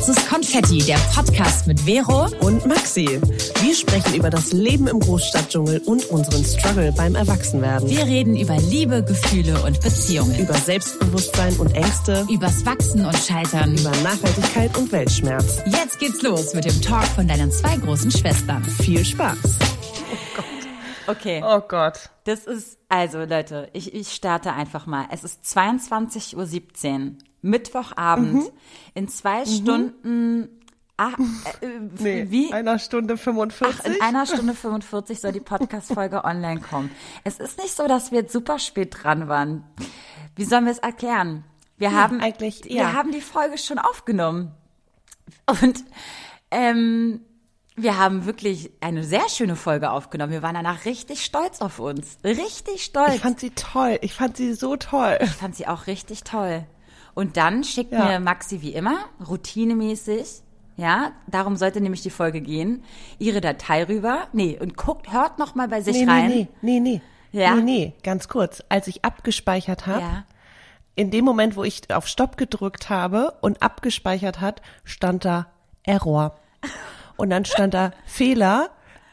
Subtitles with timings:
[0.00, 3.20] Schwarzes Konfetti, der Podcast mit Vero und Maxi.
[3.60, 7.90] Wir sprechen über das Leben im Großstadtdschungel und unseren Struggle beim Erwachsenwerden.
[7.90, 10.38] Wir reden über Liebe, Gefühle und Beziehungen.
[10.38, 12.26] Über Selbstbewusstsein und Ängste.
[12.30, 13.76] Übers Wachsen und Scheitern.
[13.76, 15.58] Über Nachhaltigkeit und Weltschmerz.
[15.66, 18.64] Jetzt geht's los mit dem Talk von deinen zwei großen Schwestern.
[18.64, 19.36] Viel Spaß.
[19.44, 20.59] Oh Gott.
[21.10, 21.42] Okay.
[21.44, 22.10] Oh Gott.
[22.24, 25.06] Das ist, also Leute, ich, ich starte einfach mal.
[25.10, 27.16] Es ist 22.17 Uhr.
[27.42, 28.50] Mittwochabend mhm.
[28.94, 29.46] in zwei mhm.
[29.46, 30.60] Stunden
[31.02, 31.18] Ach,
[31.62, 31.66] äh,
[31.98, 32.52] nee, wie?
[32.52, 33.80] einer Stunde 45.
[33.80, 36.90] Ach, in einer Stunde 45 soll die Podcast-Folge online kommen.
[37.24, 39.64] Es ist nicht so, dass wir jetzt super spät dran waren.
[40.36, 41.44] Wie sollen wir es erklären?
[41.78, 42.74] Wir ja, haben eigentlich, ja.
[42.74, 44.52] wir haben die Folge schon aufgenommen.
[45.46, 45.84] Und
[46.50, 47.22] ähm,
[47.82, 50.32] wir haben wirklich eine sehr schöne Folge aufgenommen.
[50.32, 52.18] Wir waren danach richtig stolz auf uns.
[52.24, 53.14] Richtig stolz.
[53.14, 53.98] Ich fand sie toll.
[54.02, 55.18] Ich fand sie so toll.
[55.20, 56.64] Ich fand sie auch richtig toll.
[57.14, 58.04] Und dann schickt ja.
[58.04, 60.42] mir Maxi wie immer, routinemäßig,
[60.76, 62.82] ja, darum sollte nämlich die Folge gehen,
[63.18, 64.28] ihre Datei rüber.
[64.32, 66.28] Nee, und guckt, hört noch mal bei sich nee, rein.
[66.28, 67.00] Nee, nee, nee,
[67.32, 67.40] nee.
[67.42, 67.54] Ja?
[67.56, 68.62] Nee, nee, ganz kurz.
[68.70, 70.24] Als ich abgespeichert habe, ja.
[70.94, 75.48] in dem Moment, wo ich auf Stopp gedrückt habe und abgespeichert hat, stand da
[75.82, 76.39] Error.
[77.20, 78.70] Und dann stand da Fehler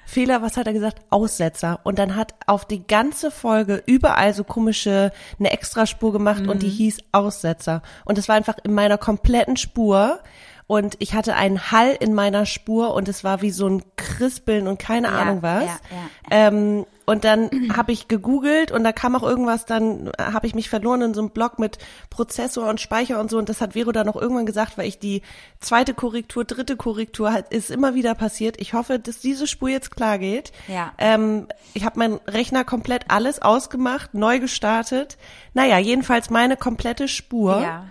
[0.08, 1.02] Fehler, was hat er gesagt?
[1.10, 1.82] Aussetzer.
[1.84, 6.50] Und dann hat auf die ganze Folge überall so komische, eine Extraspur gemacht mhm.
[6.50, 6.72] und die mhm.
[6.72, 7.82] hieß Aussetzer.
[8.06, 10.20] Und es war einfach in meiner kompletten Spur
[10.66, 14.68] und ich hatte einen Hall in meiner Spur und es war wie so ein Krispeln
[14.68, 15.66] und keine ja, Ahnung was.
[15.66, 20.46] Ja, ja, ähm, und dann habe ich gegoogelt und da kam auch irgendwas, dann habe
[20.46, 21.78] ich mich verloren in so einem Blog mit
[22.10, 25.00] Prozessor und Speicher und so und das hat Vero dann auch irgendwann gesagt, weil ich
[25.00, 25.22] die
[25.62, 28.60] zweite Korrektur, dritte Korrektur halt ist immer wieder passiert.
[28.60, 30.52] Ich hoffe, dass diese Spur jetzt klar geht.
[30.68, 30.92] Ja.
[30.98, 35.18] Ähm, ich habe meinen Rechner komplett alles ausgemacht, neu gestartet.
[35.54, 37.62] Naja, jedenfalls meine komplette Spur.
[37.62, 37.86] Ja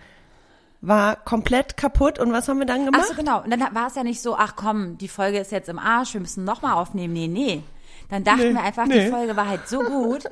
[0.83, 3.03] war komplett kaputt und was haben wir dann gemacht?
[3.05, 3.43] Ach so, genau.
[3.43, 6.15] Und dann war es ja nicht so, ach komm, die Folge ist jetzt im Arsch,
[6.15, 7.13] wir müssen nochmal aufnehmen.
[7.13, 7.63] Nee, nee.
[8.09, 9.05] Dann dachten nee, wir einfach, nee.
[9.05, 10.25] die Folge war halt so gut,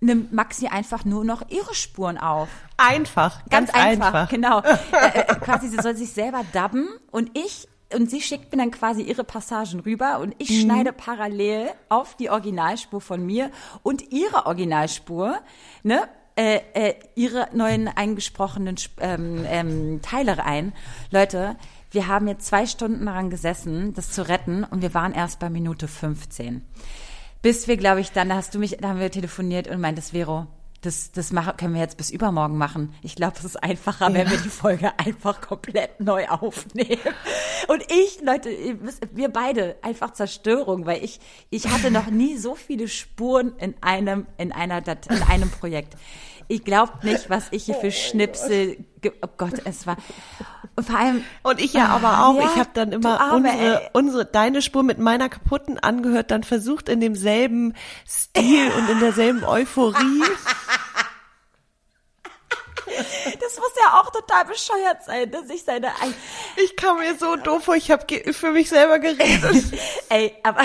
[0.00, 2.48] nimmt Maxi einfach nur noch ihre Spuren auf.
[2.76, 4.28] Einfach, ganz, ganz einfach, einfach.
[4.28, 4.60] Genau.
[4.92, 8.72] äh, äh, quasi, sie soll sich selber dubben und ich und sie schickt mir dann
[8.72, 10.60] quasi ihre Passagen rüber und ich mhm.
[10.62, 13.52] schneide parallel auf die Originalspur von mir
[13.84, 15.38] und ihre Originalspur,
[15.84, 16.08] ne?
[16.36, 20.72] äh, äh, ihre neuen eingesprochenen ähm, ähm, Teile ein.
[21.10, 21.56] Leute,
[21.90, 25.48] wir haben jetzt zwei Stunden daran gesessen, das zu retten und wir waren erst bei
[25.48, 26.62] Minute 15.
[27.46, 30.10] Bis wir, glaube ich, dann, da hast du mich, da haben wir telefoniert und meintest,
[30.10, 30.48] Vero,
[30.80, 32.92] das, das machen, können wir jetzt bis übermorgen machen.
[33.02, 34.14] Ich glaube, es ist einfacher, ja.
[34.14, 36.98] wenn wir die Folge einfach komplett neu aufnehmen.
[37.68, 38.50] Und ich, Leute,
[39.12, 44.26] wir beide einfach Zerstörung, weil ich, ich hatte noch nie so viele Spuren in einem,
[44.38, 45.94] in einer, in einem Projekt.
[46.48, 48.76] Ich glaubt nicht, was ich hier für Schnipsel,
[49.22, 49.96] oh Gott, es war,
[50.76, 51.24] und vor allem.
[51.42, 52.36] Und ich ja aber auch.
[52.36, 56.44] Ja, ich habe dann immer Arme, unsere, unsere, deine Spur mit meiner kaputten angehört, dann
[56.44, 57.74] versucht in demselben
[58.06, 60.22] Stil und in derselben Euphorie.
[63.40, 65.92] Das muss ja auch total bescheuert sein, dass ich seine.
[66.56, 69.64] Ich kam mir so doof vor, ich habe für mich selber geredet.
[70.08, 70.62] Ey, aber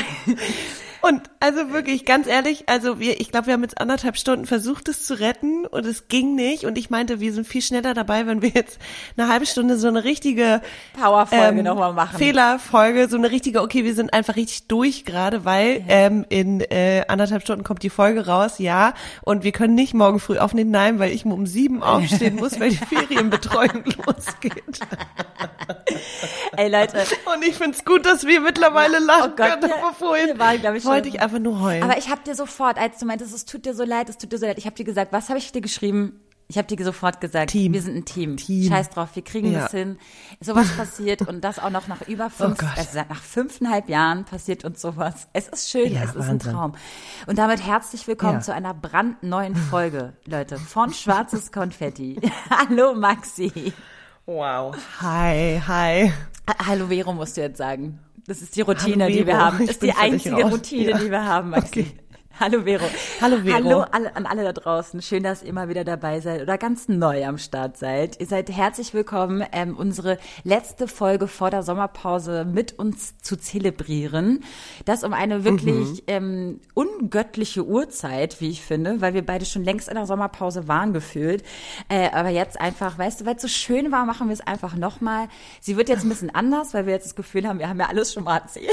[1.01, 4.88] und also wirklich, ganz ehrlich, also wir, ich glaube, wir haben jetzt anderthalb Stunden versucht,
[4.88, 6.66] es zu retten und es ging nicht.
[6.66, 8.78] Und ich meinte, wir sind viel schneller dabei, wenn wir jetzt
[9.17, 10.62] eine halbe Stunde so eine richtige
[11.00, 12.17] Powerfolge ähm, nochmal machen.
[12.17, 15.85] Fehlerfolge, so eine richtige, okay, wir sind einfach richtig durch gerade, weil ja.
[15.88, 18.94] ähm, in äh, anderthalb Stunden kommt die Folge raus, ja.
[19.23, 22.69] Und wir können nicht morgen früh aufnehmen, nein, weil ich um sieben aufstehen muss, weil
[22.69, 24.79] die Ferienbetreuung losgeht.
[26.57, 27.03] Ey Leute.
[27.33, 30.62] Und ich find's gut, dass wir mittlerweile lachen oh Gott, können, aber vorhin war, ich,
[30.91, 31.84] wollte ich einfach nur heulen.
[31.84, 34.31] Aber ich habe dir sofort, als du meintest, es tut dir so leid, es tut
[34.31, 36.19] dir so leid, ich habe dir gesagt, was habe ich dir geschrieben?
[36.52, 37.72] Ich habe dir sofort gesagt, Team.
[37.72, 38.35] wir sind ein Team.
[38.35, 38.69] Team.
[38.69, 39.62] Scheiß drauf, wir kriegen ja.
[39.62, 39.97] das hin.
[40.41, 44.25] Sowas passiert und das auch noch nach über oh fünf, oh also nach fünfeinhalb Jahren
[44.25, 45.30] passiert uns sowas.
[45.31, 46.38] Es ist schön, ja, es Wahnsinn.
[46.38, 46.74] ist ein Traum.
[47.25, 48.41] Und damit herzlich willkommen ja.
[48.41, 52.19] zu einer brandneuen Folge, Leute, von Schwarzes Konfetti.
[52.50, 53.72] Hallo Maxi.
[54.25, 54.75] Wow.
[55.00, 56.12] Hi, hi.
[56.68, 58.00] Hallo Vero musst du jetzt sagen.
[58.27, 59.59] Das ist die Routine, Hallo, die wir haben.
[59.59, 60.97] Das ist die einzige Routine, ja.
[60.97, 61.81] die wir haben, Maxi.
[61.81, 62.00] Okay.
[62.39, 62.86] Hallo Vero.
[63.22, 63.54] Hallo Vero.
[63.54, 65.01] Hallo alle, an alle da draußen.
[65.01, 68.19] Schön, dass ihr immer wieder dabei seid oder ganz neu am Start seid.
[68.19, 74.44] Ihr seid herzlich willkommen, ähm, unsere letzte Folge vor der Sommerpause mit uns zu zelebrieren.
[74.86, 76.00] Das um eine wirklich mhm.
[76.07, 80.94] ähm, ungöttliche Uhrzeit, wie ich finde, weil wir beide schon längst in der Sommerpause waren
[80.94, 81.44] gefühlt.
[81.89, 84.75] Äh, aber jetzt einfach, weißt du, weil es so schön war, machen wir es einfach
[84.75, 85.28] nochmal.
[85.60, 87.88] Sie wird jetzt ein bisschen anders, weil wir jetzt das Gefühl haben, wir haben ja
[87.88, 88.69] alles schon mal erzählt.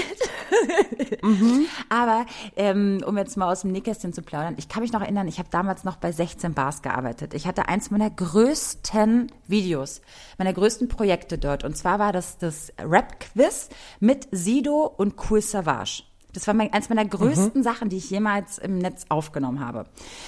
[1.22, 1.66] mhm.
[1.90, 2.25] Aber
[2.56, 4.54] ähm, um jetzt mal mal aus dem Nähkästchen zu plaudern.
[4.58, 7.34] Ich kann mich noch erinnern, ich habe damals noch bei 16 Bars gearbeitet.
[7.34, 10.02] Ich hatte eins meiner größten Videos,
[10.36, 11.64] meiner größten Projekte dort.
[11.64, 16.04] Und zwar war das das Rap-Quiz mit Sido und Cool Savage.
[16.34, 17.64] Das war mein, eins meiner größten mhm.
[17.64, 19.86] Sachen, die ich jemals im Netz aufgenommen habe.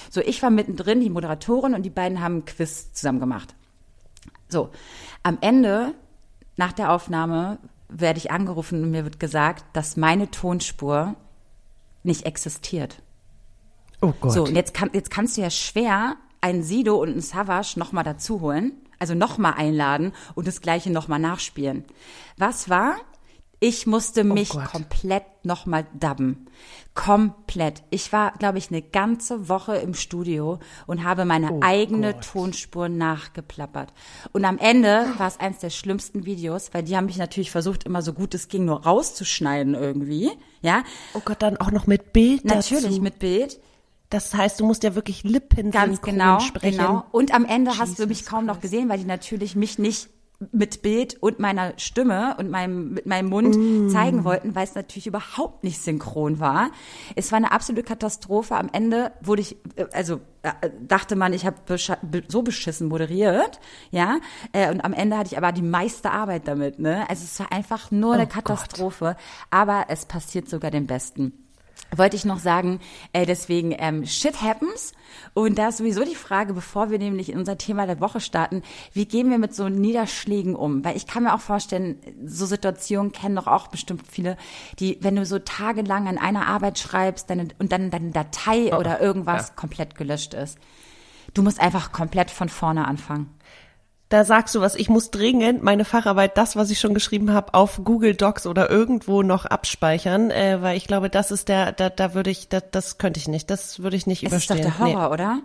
[0.09, 3.55] So, ich war mittendrin, die Moderatorin und die beiden haben ein Quiz zusammen gemacht.
[4.49, 4.71] So,
[5.23, 5.93] am Ende,
[6.57, 11.15] nach der Aufnahme, werde ich angerufen und mir wird gesagt, dass meine Tonspur
[12.03, 13.01] nicht existiert.
[14.01, 14.33] Oh Gott.
[14.33, 18.03] So, und jetzt, kann, jetzt kannst du ja schwer einen Sido und einen Savage nochmal
[18.03, 21.85] dazu holen, also nochmal einladen und das gleiche nochmal nachspielen.
[22.37, 22.95] Was war?
[23.63, 26.47] Ich musste oh mich oh komplett nochmal dubben.
[26.95, 27.83] Komplett.
[27.91, 30.57] Ich war, glaube ich, eine ganze Woche im Studio
[30.87, 32.23] und habe meine oh eigene Gott.
[32.23, 33.93] Tonspur nachgeplappert.
[34.31, 37.83] Und am Ende war es eins der schlimmsten Videos, weil die haben mich natürlich versucht,
[37.83, 40.31] immer so gut es ging, nur rauszuschneiden irgendwie.
[40.63, 40.81] Ja.
[41.13, 43.01] Oh Gott, dann auch noch mit Bild Natürlich dazu.
[43.01, 43.59] mit Bild.
[44.11, 46.77] Das heißt, du musst ja wirklich Lippen Ganz genau, sprechen.
[46.77, 47.05] genau.
[47.11, 48.47] Und am Ende Jesus hast du mich kaum Christ.
[48.55, 50.09] noch gesehen, weil die natürlich mich nicht
[50.51, 53.89] mit Bild und meiner Stimme und meinem, mit meinem Mund mm.
[53.89, 56.71] zeigen wollten, weil es natürlich überhaupt nicht synchron war.
[57.15, 58.55] Es war eine absolute Katastrophe.
[58.55, 61.57] Am Ende wurde ich, äh, also äh, dachte man, ich habe
[62.27, 63.59] so beschissen moderiert,
[63.91, 64.17] ja.
[64.51, 67.07] Äh, und am Ende hatte ich aber die meiste Arbeit damit, ne?
[67.07, 69.05] Also es war einfach nur eine oh Katastrophe.
[69.05, 69.17] Gott.
[69.51, 71.40] Aber es passiert sogar den Besten
[71.95, 72.79] wollte ich noch sagen,
[73.13, 74.93] äh, deswegen ähm, Shit happens.
[75.33, 78.63] Und da ist sowieso die Frage, bevor wir nämlich in unser Thema der Woche starten,
[78.93, 80.83] wie gehen wir mit so Niederschlägen um?
[80.83, 84.37] Weil ich kann mir auch vorstellen, so Situationen kennen doch auch bestimmt viele,
[84.79, 88.77] die, wenn du so tagelang an einer Arbeit schreibst deine, und dann deine Datei oh,
[88.77, 89.53] oder irgendwas ja.
[89.55, 90.57] komplett gelöscht ist.
[91.33, 93.29] Du musst einfach komplett von vorne anfangen
[94.11, 97.53] da sagst du was, ich muss dringend meine Facharbeit, das, was ich schon geschrieben habe,
[97.53, 101.89] auf Google Docs oder irgendwo noch abspeichern, äh, weil ich glaube, das ist der, da,
[101.89, 104.57] da würde ich, da, das könnte ich nicht, das würde ich nicht es überstehen.
[104.57, 105.13] Das ist doch der Horror, nee.
[105.13, 105.39] oder?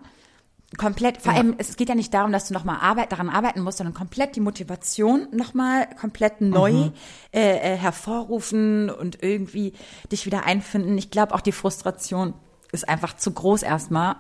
[0.79, 1.39] Komplett, vor ja.
[1.39, 4.35] allem, es geht ja nicht darum, dass du nochmal arbeit, daran arbeiten musst, sondern komplett
[4.35, 6.93] die Motivation nochmal komplett neu mhm.
[7.33, 9.75] äh, äh, hervorrufen und irgendwie
[10.11, 10.99] dich wieder einfinden.
[10.99, 12.35] Ich glaube, auch die Frustration
[12.73, 14.17] ist einfach zu groß erstmal.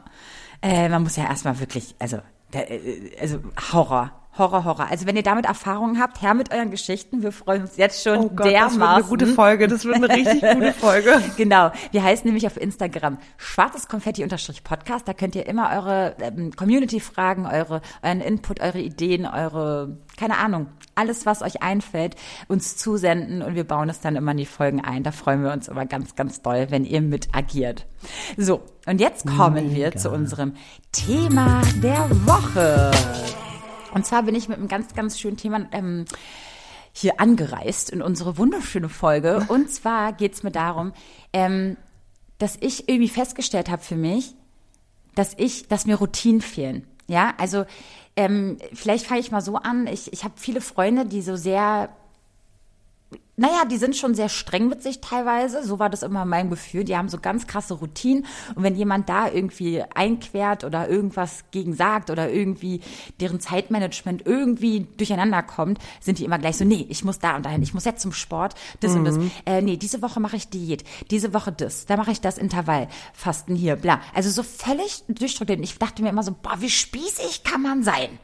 [0.62, 2.18] Äh, man muss ja erstmal wirklich, also,
[2.52, 3.40] der, äh, also
[3.72, 4.12] Horror.
[4.38, 4.90] Horror, Horror.
[4.90, 7.22] Also wenn ihr damit Erfahrungen habt, her mit euren Geschichten.
[7.22, 8.78] Wir freuen uns jetzt schon oh Gott, dermaßen.
[8.78, 9.68] Das wird eine gute Folge.
[9.68, 11.22] Das wird eine richtig gute Folge.
[11.36, 11.72] genau.
[11.92, 15.08] Wir heißen nämlich auf Instagram schwarzes Konfetti-Podcast.
[15.08, 20.68] Da könnt ihr immer eure ähm, Community-Fragen, eure, euren Input, eure Ideen, eure, keine Ahnung,
[20.94, 22.16] alles, was euch einfällt,
[22.48, 25.02] uns zusenden und wir bauen es dann immer in die Folgen ein.
[25.02, 27.86] Da freuen wir uns immer ganz, ganz doll, wenn ihr mit agiert.
[28.36, 28.62] So.
[28.86, 29.76] Und jetzt kommen Mega.
[29.76, 30.54] wir zu unserem
[30.92, 32.92] Thema der Woche.
[33.96, 36.04] Und zwar bin ich mit einem ganz, ganz schönen Thema ähm,
[36.92, 39.44] hier angereist in unsere wunderschöne Folge.
[39.48, 40.92] Und zwar geht es mir darum,
[41.32, 41.78] ähm,
[42.36, 44.34] dass ich irgendwie festgestellt habe für mich,
[45.14, 46.86] dass ich, dass mir Routinen fehlen.
[47.06, 47.64] Ja, also
[48.16, 49.86] ähm, vielleicht fange ich mal so an.
[49.86, 51.88] Ich, ich habe viele Freunde, die so sehr
[53.38, 55.62] naja, die sind schon sehr streng mit sich teilweise.
[55.62, 56.84] So war das immer mein Gefühl.
[56.84, 58.24] Die haben so ganz krasse Routinen.
[58.54, 62.80] Und wenn jemand da irgendwie einquert oder irgendwas gegen sagt oder irgendwie
[63.20, 67.44] deren Zeitmanagement irgendwie durcheinander kommt, sind die immer gleich so, nee, ich muss da und
[67.44, 67.62] dahin.
[67.62, 68.98] Ich muss jetzt zum Sport, das mhm.
[68.98, 69.16] und das.
[69.18, 69.30] Mhm.
[69.44, 70.84] Äh, nee, diese Woche mache ich Diät.
[71.10, 71.84] Diese Woche das.
[71.84, 72.88] Da mache ich das Intervall.
[73.12, 74.00] Fasten hier, bla.
[74.14, 75.62] Also so völlig durchstrukturiert.
[75.62, 78.18] Ich dachte mir immer so, boah, wie spießig kann man sein?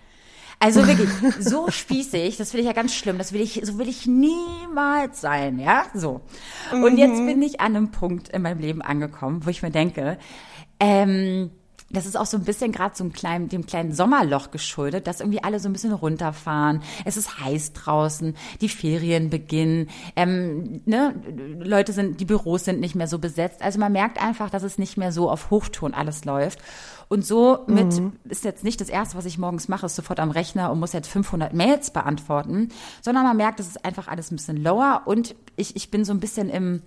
[0.62, 1.08] Also wirklich,
[1.40, 3.18] so spießig, das finde ich ja ganz schlimm.
[3.18, 5.86] Das will ich, so will ich niemals sein, ja?
[5.92, 6.20] So.
[6.70, 7.26] Und jetzt mhm.
[7.26, 10.18] bin ich an einem Punkt in meinem Leben angekommen, wo ich mir denke,
[10.78, 11.50] ähm,
[11.92, 15.20] das ist auch so ein bisschen gerade so ein kleinen, dem kleinen Sommerloch geschuldet, dass
[15.20, 16.82] irgendwie alle so ein bisschen runterfahren.
[17.04, 21.14] Es ist heiß draußen, die Ferien beginnen, ähm, ne,
[21.58, 23.62] Leute sind, die Büros sind nicht mehr so besetzt.
[23.62, 26.60] Also man merkt einfach, dass es nicht mehr so auf Hochton alles läuft.
[27.08, 28.12] Und so mit mhm.
[28.24, 30.94] ist jetzt nicht das erste, was ich morgens mache, ist sofort am Rechner und muss
[30.94, 32.70] jetzt 500 Mails beantworten,
[33.02, 36.14] sondern man merkt, es ist einfach alles ein bisschen lower und ich, ich bin so
[36.14, 36.80] ein bisschen im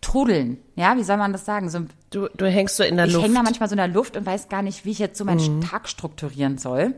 [0.00, 0.58] Trudeln.
[0.76, 1.68] Ja, wie soll man das sagen?
[1.68, 1.80] So,
[2.10, 3.24] du, du hängst so in der ich Luft.
[3.24, 5.18] Ich hänge da manchmal so in der Luft und weiß gar nicht, wie ich jetzt
[5.18, 5.60] so meinen mhm.
[5.60, 6.94] Tag strukturieren soll.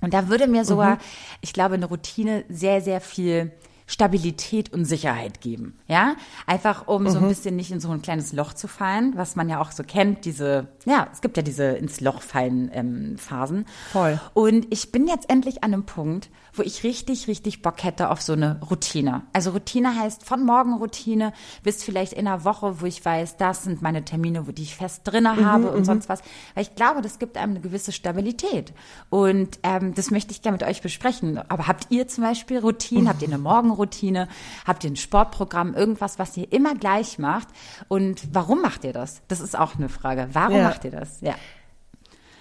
[0.00, 1.00] Und da würde mir sogar, mhm.
[1.40, 3.52] ich glaube, eine Routine sehr, sehr viel
[3.86, 5.76] Stabilität und Sicherheit geben.
[5.88, 7.10] Ja, einfach um mhm.
[7.10, 7.28] so ein mhm.
[7.28, 10.24] bisschen nicht in so ein kleines Loch zu fallen, was man ja auch so kennt.
[10.24, 13.66] Diese, ja, es gibt ja diese ins Loch fallen ähm, Phasen.
[13.92, 14.18] Voll.
[14.32, 18.22] Und ich bin jetzt endlich an einem Punkt, wo ich richtig, richtig Bock hätte auf
[18.22, 19.22] so eine Routine.
[19.32, 23.82] Also Routine heißt von Morgenroutine bis vielleicht in einer Woche, wo ich weiß, das sind
[23.82, 26.22] meine Termine, wo die ich fest drinne mhm, habe mhm, und sonst was.
[26.54, 28.72] Weil ich glaube, das gibt einem eine gewisse Stabilität.
[29.10, 31.38] Und ähm, das möchte ich gerne mit euch besprechen.
[31.50, 33.08] Aber habt ihr zum Beispiel Routinen?
[33.08, 34.28] Habt ihr eine Morgen Morgenroutine?
[34.66, 37.48] Habt ihr ein Sportprogramm, irgendwas, was ihr immer gleich macht?
[37.88, 39.22] Und warum macht ihr das?
[39.28, 40.28] Das ist auch eine Frage.
[40.32, 40.64] Warum ja.
[40.64, 41.20] macht ihr das?
[41.20, 41.34] Ja.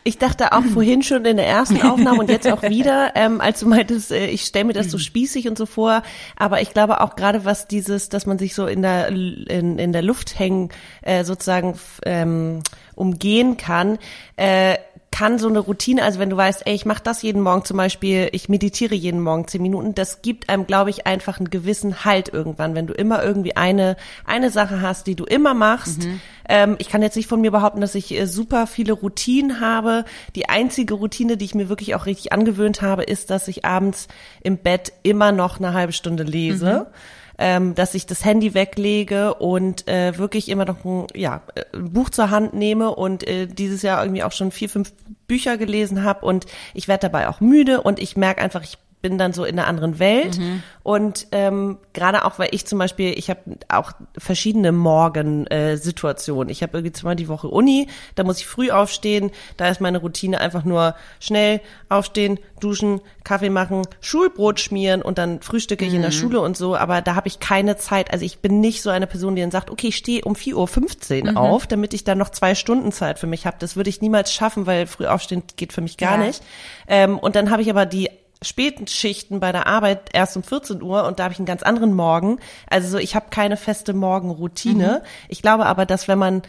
[0.05, 3.61] Ich dachte auch vorhin schon in der ersten Aufnahme und jetzt auch wieder, ähm, als
[3.61, 6.03] du meintest, äh, ich stelle mir das so spießig und so vor,
[6.35, 9.93] aber ich glaube auch gerade was dieses, dass man sich so in der in, in
[9.93, 10.69] der Luft hängen
[11.03, 12.63] äh, sozusagen ähm,
[12.95, 13.97] umgehen kann,
[14.35, 14.75] äh,
[15.13, 17.77] kann so eine Routine, also wenn du weißt, ey, ich mache das jeden Morgen zum
[17.77, 22.03] Beispiel, ich meditiere jeden Morgen zehn Minuten, das gibt einem, glaube ich, einfach einen gewissen
[22.03, 26.03] Halt irgendwann, wenn du immer irgendwie eine eine Sache hast, die du immer machst.
[26.03, 26.19] Mhm.
[26.49, 30.03] Ähm, ich kann jetzt nicht von mir behaupten, dass ich äh, super viele Routinen habe.
[30.35, 34.07] Die einzige Routine, die ich mir wirklich auch richtig angewöhnt habe, ist, dass ich abends
[34.41, 36.87] im Bett immer noch eine halbe Stunde lese.
[36.89, 36.93] Mhm
[37.37, 41.41] ähm, dass ich das Handy weglege und äh, wirklich immer noch ein, ja,
[41.73, 44.93] ein Buch zur Hand nehme und äh, dieses Jahr irgendwie auch schon vier, fünf
[45.27, 49.17] Bücher gelesen habe und ich werde dabei auch müde und ich merke einfach, ich bin
[49.17, 50.39] dann so in einer anderen Welt.
[50.39, 50.63] Mhm.
[50.81, 56.49] Und ähm, gerade auch, weil ich zum Beispiel, ich habe auch verschiedene Morgensituationen.
[56.49, 59.81] Äh, ich habe irgendwie zweimal die Woche Uni, da muss ich früh aufstehen, da ist
[59.81, 65.91] meine Routine einfach nur schnell aufstehen, duschen, Kaffee machen, Schulbrot schmieren und dann frühstücke ich
[65.91, 65.97] mhm.
[65.97, 66.15] in der mhm.
[66.15, 68.11] Schule und so, aber da habe ich keine Zeit.
[68.11, 71.25] Also ich bin nicht so eine Person, die dann sagt, okay, ich stehe um 4.15
[71.25, 71.37] Uhr mhm.
[71.37, 73.57] auf, damit ich dann noch zwei Stunden Zeit für mich habe.
[73.59, 76.25] Das würde ich niemals schaffen, weil früh aufstehen geht für mich gar ja.
[76.25, 76.41] nicht.
[76.87, 78.09] Ähm, und dann habe ich aber die
[78.43, 81.63] späten Schichten bei der Arbeit erst um 14 Uhr und da habe ich einen ganz
[81.63, 82.39] anderen Morgen.
[82.69, 85.01] Also so, ich habe keine feste Morgenroutine.
[85.01, 85.07] Mhm.
[85.29, 86.41] Ich glaube aber, dass wenn man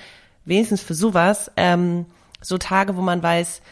[0.45, 2.07] wenigstens für sowas ähm,
[2.41, 3.63] so Tage, wo man weiß,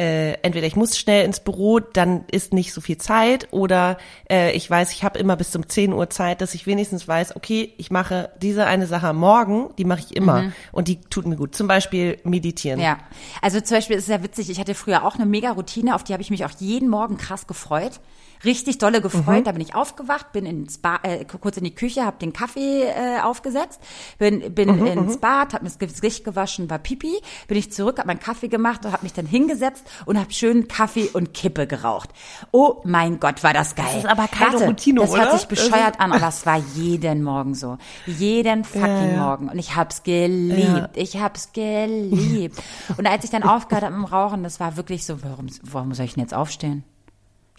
[0.00, 3.98] äh, entweder ich muss schnell ins Büro, dann ist nicht so viel Zeit oder
[4.30, 7.36] äh, ich weiß, ich habe immer bis zum 10 Uhr Zeit, dass ich wenigstens weiß,
[7.36, 10.52] okay, ich mache diese eine Sache Morgen, die mache ich immer mhm.
[10.72, 11.54] und die tut mir gut.
[11.54, 12.80] Zum Beispiel meditieren.
[12.80, 12.96] Ja,
[13.42, 16.02] also zum Beispiel ist es ja witzig, ich hatte früher auch eine mega Routine, auf
[16.02, 18.00] die habe ich mich auch jeden Morgen krass gefreut
[18.44, 19.40] richtig dolle gefreut.
[19.40, 19.44] Mhm.
[19.44, 22.84] Da bin ich aufgewacht, bin ins Bad, äh, kurz in die Küche, habe den Kaffee
[22.84, 23.80] äh, aufgesetzt,
[24.18, 25.20] bin, bin mhm, ins mhm.
[25.20, 28.84] Bad, habe mir das Gesicht gewaschen, war Pipi, bin ich zurück, habe meinen Kaffee gemacht
[28.84, 32.10] und habe mich dann hingesetzt und habe schön Kaffee und Kippe geraucht.
[32.50, 33.86] Oh mein Gott, war das geil.
[33.86, 35.22] Das ist aber keine Warte, Routine, das oder?
[35.22, 37.78] hört sich bescheuert an, aber es war jeden Morgen so.
[38.06, 39.22] Jeden fucking ja, ja.
[39.22, 39.48] Morgen.
[39.48, 40.60] Und ich hab's geliebt.
[40.60, 40.88] Ja.
[40.94, 42.60] Ich hab's geliebt.
[42.96, 45.94] Und als ich dann aufgehört habe mit dem Rauchen, das war wirklich so, warum, warum
[45.94, 46.84] soll ich denn jetzt aufstehen?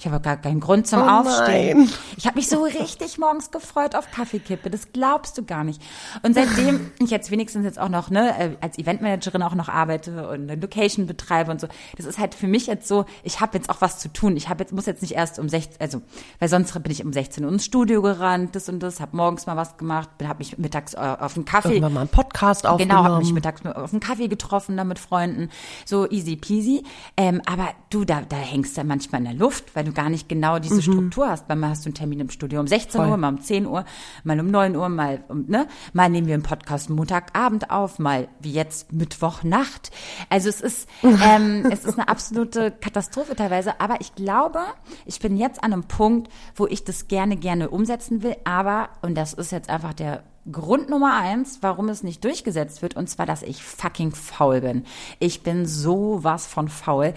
[0.02, 1.78] Ich habe gar keinen Grund zum oh Aufstehen.
[1.82, 1.90] Nein.
[2.18, 4.72] Ich habe mich so richtig morgens gefreut auf Kaffeekippe.
[4.72, 5.80] Das glaubst du gar nicht.
[6.24, 10.28] Und seitdem ich jetzt wenigstens jetzt auch noch ne äh, als Eventmanagerin auch noch arbeite
[10.28, 11.68] und eine Location betreibe und so,
[11.98, 13.06] das ist halt für mich jetzt so.
[13.22, 14.36] Ich habe jetzt auch was zu tun.
[14.38, 16.02] Ich habe jetzt muss jetzt nicht erst um 16, also
[16.40, 19.46] weil sonst bin ich um 16 Uhr ins Studio gerannt, das und das, habe morgens
[19.46, 23.04] mal was gemacht, habe mich mittags äh, auf einen Kaffee, irgendwann mal einen Podcast aufgenommen,
[23.04, 25.50] genau, habe mich mittags auf einen Kaffee getroffen, da mit Freunden,
[25.86, 26.84] so easy peasy.
[27.18, 30.30] Ähm, aber du, da da hängst du manchmal in der Luft, weil du gar nicht
[30.30, 30.82] genau diese mhm.
[30.82, 31.50] Struktur hast.
[31.50, 33.10] Weil mal hast du einen Termin im Studio um 16 Voll.
[33.10, 33.86] Uhr, mal um 10 Uhr,
[34.24, 38.28] mal um 9 Uhr, mal um, ne, mal nehmen wir einen Podcast Montagabend auf, mal
[38.40, 39.92] wie jetzt Mittwochnacht.
[40.30, 43.80] Also es ist, ähm, es ist eine absolute Katastrophe teilweise.
[43.80, 44.60] Aber ich glaube,
[45.06, 48.36] ich bin jetzt an einem Punkt, wo ich das gerne, gerne umsetzen will.
[48.44, 52.96] Aber, und das ist jetzt einfach der Grund Nummer eins, warum es nicht durchgesetzt wird,
[52.96, 54.86] und zwar, dass ich fucking faul bin.
[55.20, 57.14] Ich bin sowas von faul.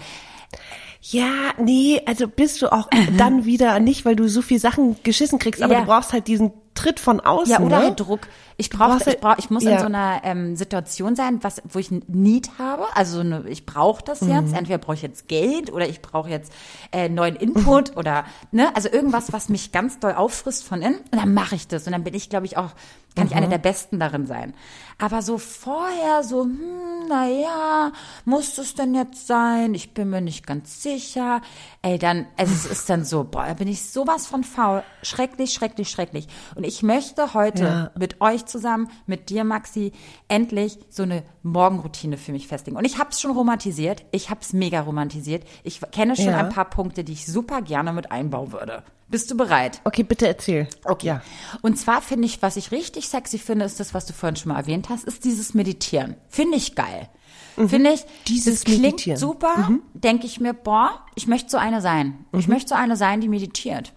[1.11, 3.17] Ja, nee, also bist du auch mhm.
[3.17, 5.79] dann wieder nicht, weil du so viel Sachen geschissen kriegst, aber ja.
[5.81, 7.51] du brauchst halt diesen Tritt von außen.
[7.51, 7.83] Ja, oder ne?
[7.85, 8.21] halt Druck.
[8.57, 9.73] Ich brauche, ich, halt brauch, ich muss ja.
[9.73, 12.85] in so einer ähm, Situation sein, was, wo ich ein Need habe.
[12.95, 14.31] Also eine, ich brauche das mhm.
[14.31, 14.53] jetzt.
[14.55, 16.51] Entweder brauche ich jetzt Geld oder ich brauche jetzt
[16.91, 17.97] äh, neuen Input mhm.
[17.97, 20.97] oder ne, also irgendwas, was mich ganz doll auffrisst von innen.
[21.11, 21.85] Und dann mache ich das.
[21.85, 22.71] Und dann bin ich, glaube ich, auch
[23.15, 23.31] kann mhm.
[23.31, 24.53] ich eine der Besten darin sein.
[24.97, 27.91] Aber so vorher so, hm, na ja,
[28.23, 29.73] muss das denn jetzt sein?
[29.73, 31.41] Ich bin mir nicht ganz sicher.
[31.81, 34.83] Ey, dann, also es ist dann so, boah, da bin ich sowas von faul.
[35.01, 36.27] Schrecklich, schrecklich, schrecklich.
[36.55, 37.91] Und ich möchte heute ja.
[37.97, 39.91] mit euch zusammen, mit dir, Maxi,
[40.29, 42.77] endlich so eine Morgenroutine für mich festlegen.
[42.77, 44.05] Und ich habe es schon romantisiert.
[44.11, 45.43] Ich habe es mega romantisiert.
[45.63, 46.37] Ich kenne schon ja.
[46.37, 48.83] ein paar Punkte, die ich super gerne mit einbauen würde.
[49.15, 49.79] Bist du bereit?
[49.85, 50.67] Okay, bitte erzähl.
[50.83, 51.07] Okay.
[51.07, 51.21] Ja.
[51.61, 54.51] Und zwar finde ich, was ich richtig sexy finde, ist das, was du vorhin schon
[54.51, 56.17] mal erwähnt hast, ist dieses Meditieren.
[56.27, 57.07] Finde ich geil.
[57.55, 57.69] Mhm.
[57.69, 59.17] Finde ich, dieses das klingt Meditieren.
[59.17, 59.69] super.
[59.69, 59.83] Mhm.
[59.93, 62.25] Denke ich mir, boah, ich möchte so eine sein.
[62.33, 62.39] Mhm.
[62.39, 63.93] Ich möchte so eine sein, die meditiert.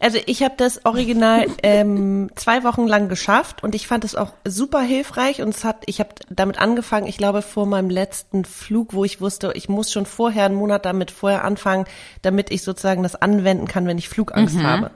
[0.00, 4.32] Also ich habe das Original ähm, zwei Wochen lang geschafft und ich fand es auch
[4.46, 8.94] super hilfreich und es hat, ich habe damit angefangen, ich glaube vor meinem letzten Flug,
[8.94, 11.84] wo ich wusste, ich muss schon vorher einen Monat damit vorher anfangen,
[12.22, 14.66] damit ich sozusagen das anwenden kann, wenn ich Flugangst mhm.
[14.66, 14.90] habe.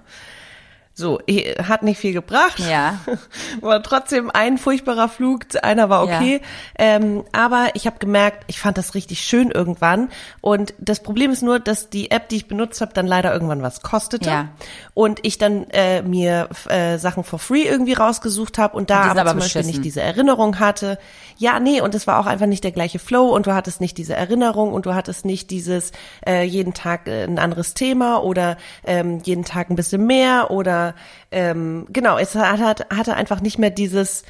[0.96, 1.18] So,
[1.60, 2.60] hat nicht viel gebracht.
[2.60, 3.00] Ja.
[3.60, 6.40] War trotzdem ein furchtbarer Flug, einer war okay.
[6.40, 6.96] Ja.
[6.96, 10.10] Ähm, aber ich habe gemerkt, ich fand das richtig schön irgendwann.
[10.40, 13.60] Und das Problem ist nur, dass die App, die ich benutzt habe, dann leider irgendwann
[13.60, 14.30] was kostete.
[14.30, 14.48] Ja.
[14.94, 19.22] Und ich dann äh, mir äh, Sachen for free irgendwie rausgesucht habe und da aber,
[19.22, 19.66] aber zum Beispiel beschissen.
[19.66, 20.98] nicht diese Erinnerung hatte.
[21.36, 23.98] Ja, nee, und es war auch einfach nicht der gleiche Flow und du hattest nicht
[23.98, 25.90] diese Erinnerung und du hattest nicht dieses
[26.24, 30.83] äh, jeden Tag äh, ein anderes Thema oder ähm, jeden Tag ein bisschen mehr oder
[31.30, 34.24] ähm, genau, es hat, hatte einfach nicht mehr dieses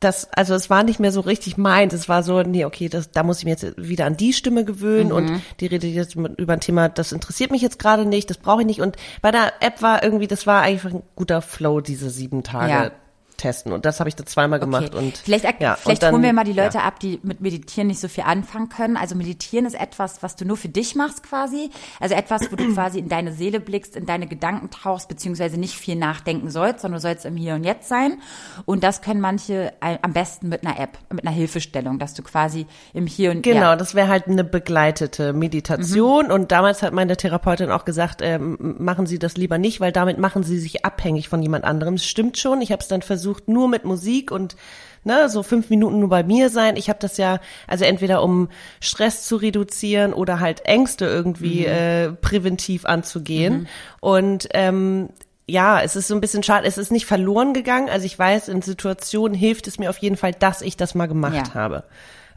[0.00, 1.94] das, also es war nicht mehr so richtig meins.
[1.94, 4.64] Es war so, nee, okay, das, da muss ich mir jetzt wieder an die Stimme
[4.64, 5.16] gewöhnen mhm.
[5.16, 8.60] und die redet jetzt über ein Thema, das interessiert mich jetzt gerade nicht, das brauche
[8.60, 8.82] ich nicht.
[8.82, 12.70] Und bei der App war irgendwie, das war einfach ein guter Flow, diese sieben Tage.
[12.70, 12.90] Ja
[13.36, 13.72] testen.
[13.72, 14.94] Und das habe ich da zweimal gemacht.
[14.94, 14.98] Okay.
[14.98, 16.84] Und vielleicht, ja, vielleicht dann, holen wir mal die Leute ja.
[16.84, 18.96] ab, die mit Meditieren nicht so viel anfangen können.
[18.96, 21.70] Also Meditieren ist etwas, was du nur für dich machst quasi.
[22.00, 25.74] Also etwas, wo du quasi in deine Seele blickst, in deine Gedanken tauchst, beziehungsweise nicht
[25.74, 28.18] viel nachdenken sollst, sondern du sollst im Hier und Jetzt sein.
[28.64, 32.66] Und das können manche am besten mit einer App, mit einer Hilfestellung, dass du quasi
[32.92, 33.54] im Hier und Jetzt.
[33.54, 33.76] Genau, ja.
[33.76, 36.26] das wäre halt eine begleitete Meditation.
[36.26, 36.32] Mhm.
[36.32, 40.18] Und damals hat meine Therapeutin auch gesagt, äh, machen Sie das lieber nicht, weil damit
[40.18, 41.96] machen Sie sich abhängig von jemand anderem.
[41.96, 42.60] Das stimmt schon.
[42.60, 44.54] Ich habe es dann versucht, versucht nur mit Musik und
[45.02, 46.76] ne, so fünf Minuten nur bei mir sein.
[46.76, 48.48] Ich habe das ja, also entweder um
[48.80, 51.66] Stress zu reduzieren oder halt Ängste irgendwie mhm.
[51.66, 53.54] äh, präventiv anzugehen.
[53.54, 53.66] Mhm.
[54.00, 55.08] Und ähm,
[55.48, 57.88] ja, es ist so ein bisschen schade, es ist nicht verloren gegangen.
[57.88, 61.06] Also ich weiß, in Situationen hilft es mir auf jeden Fall, dass ich das mal
[61.06, 61.54] gemacht ja.
[61.54, 61.84] habe.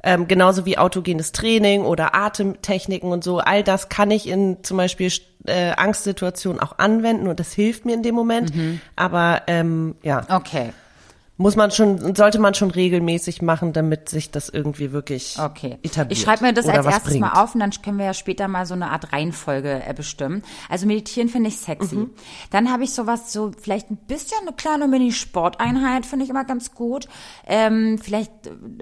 [0.03, 3.39] Ähm, genauso wie autogenes Training oder Atemtechniken und so.
[3.39, 5.12] All das kann ich in zum Beispiel
[5.46, 8.56] äh, Angstsituationen auch anwenden und das hilft mir in dem Moment.
[8.56, 8.82] Mhm.
[8.96, 10.25] Aber ähm, ja.
[10.29, 10.72] Okay
[11.39, 15.77] muss man schon, sollte man schon regelmäßig machen, damit sich das irgendwie wirklich okay.
[15.84, 16.12] etabliert.
[16.12, 17.22] Ich schreibe mir das als erstes bringt.
[17.22, 20.43] mal auf und dann können wir ja später mal so eine Art Reihenfolge äh, bestimmen.
[20.67, 21.96] Also meditieren finde ich sexy.
[21.96, 22.10] Mhm.
[22.51, 26.74] Dann habe ich sowas, so vielleicht ein bisschen eine kleine Mini-Sporteinheit, finde ich immer ganz
[26.74, 27.08] gut.
[27.48, 28.31] Ähm, vielleicht,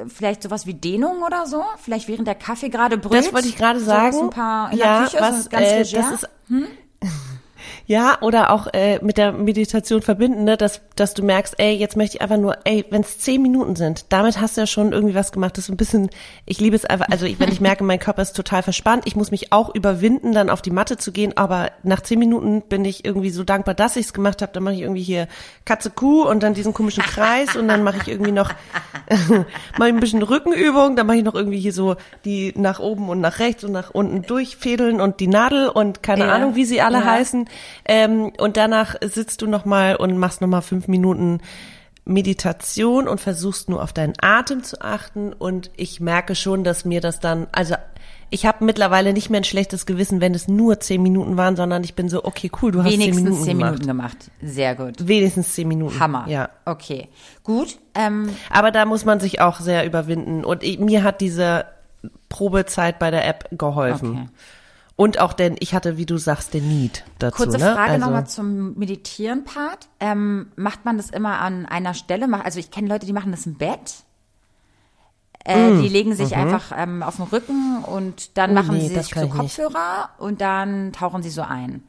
[0.07, 1.63] vielleicht sowas wie Dehnung oder so.
[1.77, 3.27] Vielleicht während der Kaffee gerade brüllt.
[3.27, 4.17] Das wollte ich gerade sagen.
[4.19, 5.97] Ein paar in ja, der Küche, was, so ganz äh, leger.
[6.01, 6.65] Das ist, hm?
[7.85, 11.97] Ja, oder auch äh, mit der Meditation verbinden, ne, dass, dass du merkst, ey, jetzt
[11.97, 14.91] möchte ich einfach nur, ey, wenn es zehn Minuten sind, damit hast du ja schon
[14.91, 15.57] irgendwie was gemacht.
[15.57, 16.09] Das ist ein bisschen,
[16.45, 19.15] ich liebe es einfach, also ich, wenn ich merke, mein Körper ist total verspannt, ich
[19.15, 22.85] muss mich auch überwinden, dann auf die Matte zu gehen, aber nach zehn Minuten bin
[22.85, 24.51] ich irgendwie so dankbar, dass ich es gemacht habe.
[24.53, 25.27] Dann mache ich irgendwie hier
[25.65, 28.51] Katze Kuh und dann diesen komischen Kreis und dann mache ich irgendwie noch
[29.77, 33.09] mache ich ein bisschen Rückenübung, dann mache ich noch irgendwie hier so die nach oben
[33.09, 36.33] und nach rechts und nach unten durchfädeln und die Nadel und keine ja.
[36.33, 37.05] Ahnung, wie sie alle ja.
[37.05, 37.49] heißen.
[37.85, 41.39] Ähm, und danach sitzt du nochmal und machst nochmal fünf Minuten
[42.05, 45.33] Meditation und versuchst nur auf deinen Atem zu achten.
[45.33, 47.75] Und ich merke schon, dass mir das dann, also
[48.29, 51.83] ich habe mittlerweile nicht mehr ein schlechtes Gewissen, wenn es nur zehn Minuten waren, sondern
[51.83, 53.71] ich bin so, okay, cool, du hast Wenigstens zehn Minuten zehn gemacht.
[53.71, 54.17] Minuten gemacht.
[54.41, 55.07] Sehr gut.
[55.07, 55.99] Wenigstens zehn Minuten.
[55.99, 56.25] Hammer.
[56.27, 56.49] Ja.
[56.65, 57.07] Okay.
[57.43, 57.77] Gut.
[57.95, 58.29] Ähm.
[58.49, 60.43] Aber da muss man sich auch sehr überwinden.
[60.43, 61.65] Und ich, mir hat diese
[62.29, 64.11] Probezeit bei der App geholfen.
[64.11, 64.27] Okay.
[64.97, 67.43] Und auch denn, ich hatte, wie du sagst, den Need dazu.
[67.43, 67.75] Kurze ne?
[67.75, 69.87] Frage also, nochmal zum Meditieren-Part.
[69.99, 72.27] Ähm, macht man das immer an einer Stelle?
[72.43, 73.93] Also ich kenne Leute, die machen das im Bett.
[75.45, 76.41] Äh, mm, die legen sich mhm.
[76.41, 80.19] einfach ähm, auf den Rücken und dann oh, machen nee, sie sich so Kopfhörer nicht.
[80.19, 81.83] und dann tauchen sie so ein.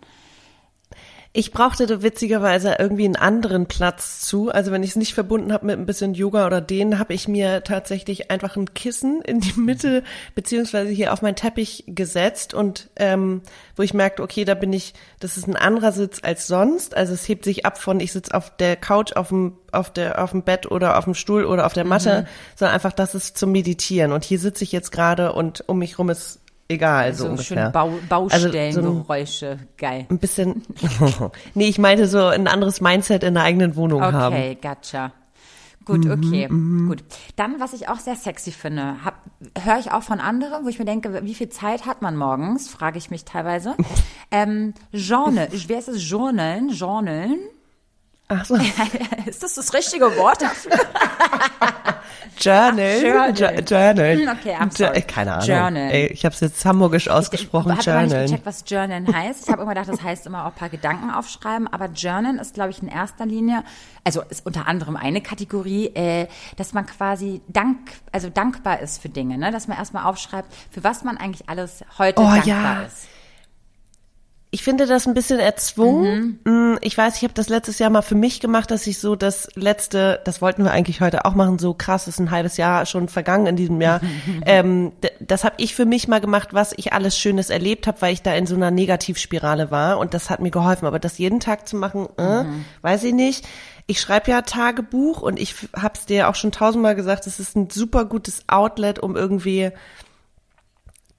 [1.39, 4.51] Ich brauchte da witzigerweise irgendwie einen anderen Platz zu.
[4.51, 7.29] Also wenn ich es nicht verbunden habe mit ein bisschen Yoga oder denen, habe ich
[7.29, 10.03] mir tatsächlich einfach ein Kissen in die Mitte
[10.35, 13.43] beziehungsweise hier auf meinen Teppich gesetzt und ähm,
[13.77, 16.97] wo ich merkte, okay, da bin ich, das ist ein anderer Sitz als sonst.
[16.97, 20.21] Also es hebt sich ab von, ich sitze auf der Couch, auf dem, auf der,
[20.21, 22.27] auf dem Bett oder auf dem Stuhl oder auf der Matte, mhm.
[22.57, 24.11] sondern einfach, das ist zum Meditieren.
[24.11, 27.15] Und hier sitze ich jetzt gerade und um mich rum ist egal.
[27.15, 27.71] So, so ungefähr.
[27.71, 30.07] Bau, Baustellengeräusche, also so geil.
[30.09, 30.63] Ein bisschen,
[31.55, 34.35] nee, ich meinte so ein anderes Mindset in der eigenen Wohnung okay, haben.
[34.35, 35.13] Okay, gotcha.
[35.89, 37.03] Gut, mhm, okay, mhm, gut.
[37.37, 38.97] Dann, was ich auch sehr sexy finde,
[39.59, 42.69] höre ich auch von anderen, wo ich mir denke, wie viel Zeit hat man morgens,
[42.69, 43.75] frage ich mich teilweise.
[44.31, 46.09] ähm, Journal, wie heißt es?
[46.09, 47.39] Journalen, Journalen?
[48.29, 48.57] Ach so.
[49.27, 50.73] Ist das das richtige Wort dafür?
[52.39, 53.03] Journal.
[53.03, 53.63] Journal.
[53.65, 54.17] Journal.
[54.17, 55.03] Hm, okay, I'm sorry.
[55.03, 55.47] Keine Ahnung.
[55.49, 55.91] Journal.
[55.91, 57.77] Ey, ich habe es jetzt hamburgisch ausgesprochen.
[57.79, 59.45] Ich habe nicht gecheckt, was Journal heißt.
[59.45, 61.69] Ich habe immer gedacht, das heißt immer auch ein paar Gedanken aufschreiben.
[61.69, 63.65] Aber Journal ist, glaube ich, in erster Linie,
[64.05, 67.79] also ist unter anderem eine Kategorie, äh, dass man quasi dank,
[68.13, 69.51] also dankbar ist für Dinge, ne?
[69.51, 72.83] Dass man erstmal aufschreibt, für was man eigentlich alles heute oh, dankbar ja.
[72.83, 73.09] ist.
[74.51, 76.41] Ich finde das ein bisschen erzwungen.
[76.45, 76.73] Mhm.
[76.73, 79.15] Mm, ich weiß, ich habe das letztes Jahr mal für mich gemacht, dass ich so
[79.15, 82.87] das letzte, das wollten wir eigentlich heute auch machen, so krass ist ein halbes Jahr
[82.87, 84.01] schon vergangen in diesem Jahr.
[84.47, 88.15] ähm, das habe ich für mich mal gemacht, was ich alles Schönes erlebt habe, weil
[88.15, 90.87] ich da in so einer Negativspirale war und das hat mir geholfen.
[90.87, 92.65] Aber das jeden Tag zu machen, äh, mhm.
[92.81, 93.47] weiß ich nicht.
[93.87, 97.55] Ich schreibe ja Tagebuch und ich habe es dir auch schon tausendmal gesagt, es ist
[97.55, 99.73] ein super gutes Outlet, um irgendwie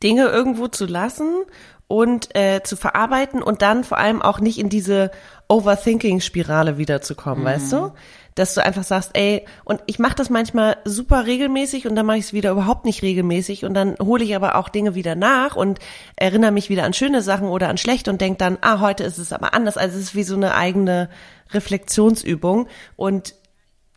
[0.01, 1.45] Dinge irgendwo zu lassen
[1.89, 5.10] und äh, zu verarbeiten und dann vor allem auch nicht in diese
[5.47, 7.47] Overthinking-Spirale wiederzukommen, mhm.
[7.47, 7.91] weißt du?
[8.36, 12.17] Dass du einfach sagst, ey, und ich mache das manchmal super regelmäßig und dann mache
[12.17, 15.56] ich es wieder überhaupt nicht regelmäßig und dann hole ich aber auch Dinge wieder nach
[15.56, 15.80] und
[16.15, 19.17] erinnere mich wieder an schöne Sachen oder an schlechte und denke dann, ah, heute ist
[19.17, 19.75] es aber anders.
[19.75, 21.10] Also es ist wie so eine eigene
[21.52, 23.34] Reflexionsübung und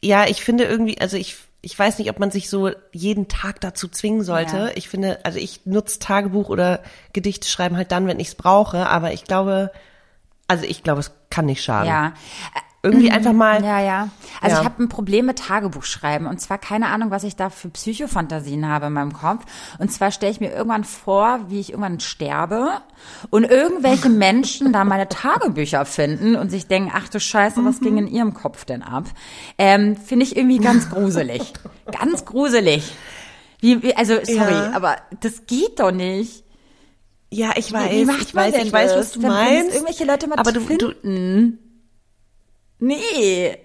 [0.02, 3.60] ja, ich finde irgendwie, also ich ich weiß nicht, ob man sich so jeden Tag
[3.60, 4.56] dazu zwingen sollte.
[4.56, 4.70] Ja.
[4.74, 8.88] Ich finde, also ich nutze Tagebuch oder Gedichte schreiben halt dann, wenn ich es brauche,
[8.88, 9.70] aber ich glaube,
[10.48, 11.88] also ich glaube, es kann nicht schaden.
[11.88, 12.14] Ja
[12.82, 13.14] irgendwie mhm.
[13.14, 13.64] einfach mal.
[13.64, 14.08] Ja, ja.
[14.40, 14.60] Also ja.
[14.60, 18.66] ich habe ein Problem mit Tagebuchschreiben und zwar keine Ahnung, was ich da für Psychofantasien
[18.66, 19.44] habe in meinem Kopf.
[19.78, 22.80] Und zwar stelle ich mir irgendwann vor, wie ich irgendwann sterbe
[23.30, 27.98] und irgendwelche Menschen da meine Tagebücher finden und sich denken, ach du Scheiße, was ging
[27.98, 29.04] in ihrem Kopf denn ab?
[29.58, 31.52] Ähm, Finde ich irgendwie ganz gruselig.
[32.00, 32.94] ganz gruselig.
[33.60, 34.72] Wie, wie, also sorry, ja.
[34.72, 36.42] aber das geht doch nicht.
[37.30, 39.72] Ja, ich weiß, wie, wie ich weiß, ich weiß, was du meinst.
[39.72, 41.58] Irgendwelche Leute mal aber du, finden.
[41.62, 41.71] Du,
[42.82, 43.56] Nee.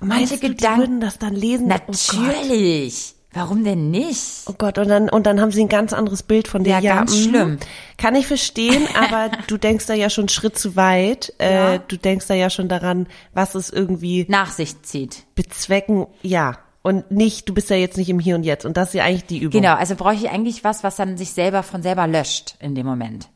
[0.00, 1.66] Manche Gedanken, die würden das dann lesen?
[1.66, 3.14] Natürlich.
[3.14, 4.42] Oh Warum denn nicht?
[4.46, 6.74] Oh Gott, und dann, und dann haben sie ein ganz anderes Bild von dir.
[6.74, 7.22] Ja, ja ganz mh.
[7.22, 7.58] schlimm.
[7.96, 11.32] Kann ich verstehen, aber du denkst da ja schon einen Schritt zu weit.
[11.38, 11.74] Äh, ja.
[11.74, 15.24] Äh, du denkst da ja schon daran, was es irgendwie nach sich zieht.
[15.34, 16.58] Bezwecken, ja.
[16.82, 18.66] Und nicht, du bist ja jetzt nicht im Hier und Jetzt.
[18.66, 19.62] Und das ist ja eigentlich die Übung.
[19.62, 22.86] Genau, also brauche ich eigentlich was, was dann sich selber von selber löscht in dem
[22.86, 23.28] Moment.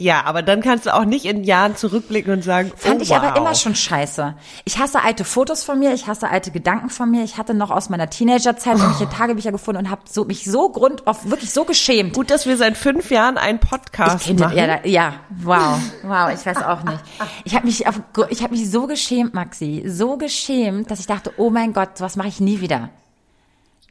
[0.00, 3.10] Ja, aber dann kannst du auch nicht in Jahren zurückblicken und sagen, Fand oh, ich
[3.10, 3.16] wow.
[3.16, 4.36] aber immer schon scheiße.
[4.64, 7.24] Ich hasse alte Fotos von mir, ich hasse alte Gedanken von mir.
[7.24, 8.78] Ich hatte noch aus meiner Teenagerzeit oh.
[8.78, 12.14] irgendwelche Tagebücher gefunden und habe so, mich so grund auf wirklich so geschämt.
[12.14, 14.56] Gut, dass wir seit fünf Jahren einen Podcast ich machen.
[14.56, 17.00] Ja, ja, wow, wow, ich weiß auch nicht.
[17.42, 21.32] Ich habe mich auf, ich habe mich so geschämt, Maxi, so geschämt, dass ich dachte,
[21.38, 22.90] oh mein Gott, was mache ich nie wieder.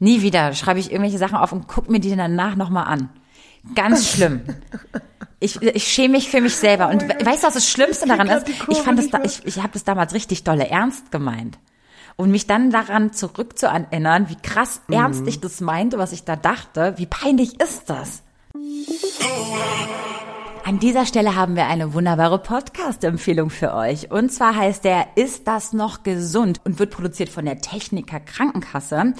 [0.00, 3.10] Nie wieder schreibe ich irgendwelche Sachen auf und guck mir die danach nochmal an.
[3.74, 4.42] Ganz schlimm.
[5.40, 6.88] Ich, ich schäme mich für mich selber.
[6.88, 7.24] Oh und Gott.
[7.24, 8.46] weißt du, was das Schlimmste daran ist?
[8.68, 11.58] Ich fand das, da, ich, ich habe das damals richtig dolle ernst gemeint.
[12.16, 14.94] Und mich dann daran zurückzuerinnern, wie krass mhm.
[14.94, 18.22] ernst ich das meinte, was ich da dachte, wie peinlich ist das?
[20.68, 24.10] An dieser Stelle haben wir eine wunderbare Podcast-Empfehlung für euch.
[24.10, 26.60] Und zwar heißt der Ist das noch gesund?
[26.64, 29.14] und wird produziert von der Techniker Krankenkasse.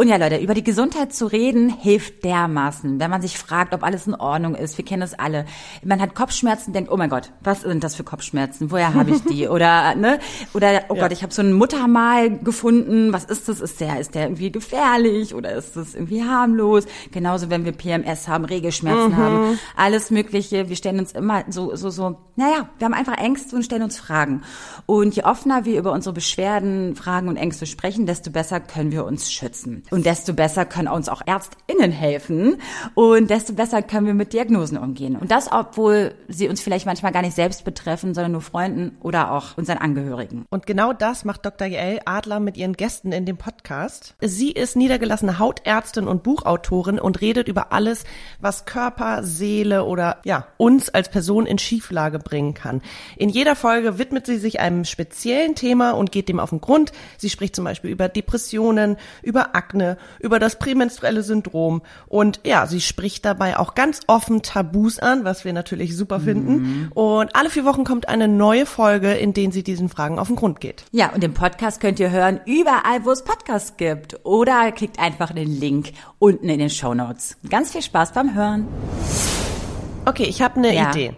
[0.00, 3.82] Und ja, Leute, über die Gesundheit zu reden hilft dermaßen, wenn man sich fragt, ob
[3.82, 4.78] alles in Ordnung ist.
[4.78, 5.44] Wir kennen es alle.
[5.82, 8.70] Man hat Kopfschmerzen, denkt, oh mein Gott, was sind das für Kopfschmerzen?
[8.70, 9.48] Woher habe ich die?
[9.48, 10.20] Oder ne?
[10.54, 11.02] Oder oh ja.
[11.02, 13.12] Gott, ich habe so ein Muttermal gefunden.
[13.12, 13.60] Was ist das?
[13.60, 16.84] Ist der ist der irgendwie gefährlich oder ist das irgendwie harmlos?
[17.10, 19.16] Genauso, wenn wir PMS haben, Regelschmerzen mhm.
[19.16, 20.68] haben, alles Mögliche.
[20.68, 23.98] Wir stellen uns immer so, so, so, naja, wir haben einfach Ängste und stellen uns
[23.98, 24.42] Fragen.
[24.86, 29.04] Und je offener wir über unsere Beschwerden, Fragen und Ängste sprechen, desto besser können wir
[29.04, 29.82] uns schützen.
[29.90, 32.60] Und desto besser können uns auch ÄrztInnen helfen.
[32.94, 35.16] Und desto besser können wir mit Diagnosen umgehen.
[35.16, 39.32] Und das, obwohl sie uns vielleicht manchmal gar nicht selbst betreffen, sondern nur Freunden oder
[39.32, 40.44] auch unseren Angehörigen.
[40.50, 41.66] Und genau das macht Dr.
[41.66, 44.14] Jael Adler mit ihren Gästen in dem Podcast.
[44.20, 48.04] Sie ist niedergelassene Hautärztin und Buchautorin und redet über alles,
[48.40, 52.82] was Körper, Seele oder ja, uns als Person in Schieflage bringen kann.
[53.16, 56.92] In jeder Folge widmet sie sich einem speziellen Thema und geht dem auf den Grund.
[57.16, 59.77] Sie spricht zum Beispiel über Depressionen, über Akne,
[60.20, 65.44] über das prämenstruelle Syndrom und ja, sie spricht dabei auch ganz offen Tabus an, was
[65.44, 66.52] wir natürlich super finden.
[66.52, 66.92] Mhm.
[66.92, 70.36] Und alle vier Wochen kommt eine neue Folge, in denen sie diesen Fragen auf den
[70.36, 70.84] Grund geht.
[70.92, 74.24] Ja, und den Podcast könnt ihr hören überall, wo es Podcasts gibt.
[74.24, 77.36] Oder klickt einfach den Link unten in den Show Notes.
[77.48, 78.66] Ganz viel Spaß beim Hören.
[80.04, 80.90] Okay, ich habe eine ja.
[80.90, 81.14] Idee.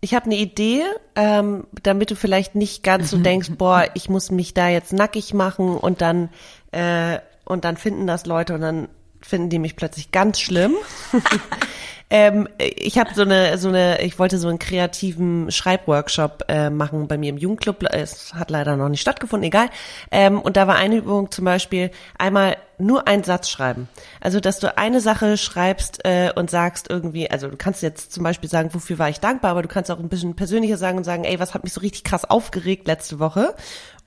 [0.00, 0.82] Ich habe eine Idee,
[1.14, 5.34] ähm, damit du vielleicht nicht ganz so denkst, boah, ich muss mich da jetzt nackig
[5.34, 6.28] machen und dann
[6.72, 8.88] äh, und dann finden das Leute und dann
[9.20, 10.74] finden die mich plötzlich ganz schlimm.
[12.10, 17.08] ähm, ich habe so eine, so eine, ich wollte so einen kreativen Schreibworkshop äh, machen
[17.08, 17.82] bei mir im Jugendclub.
[17.90, 19.68] Es hat leider noch nicht stattgefunden, egal.
[20.10, 23.88] Ähm, und da war eine Übung zum Beispiel einmal nur einen Satz schreiben.
[24.20, 28.24] Also, dass du eine Sache schreibst äh, und sagst irgendwie, also du kannst jetzt zum
[28.24, 31.04] Beispiel sagen, wofür war ich dankbar, aber du kannst auch ein bisschen persönlicher sagen und
[31.04, 33.54] sagen, ey, was hat mich so richtig krass aufgeregt letzte Woche?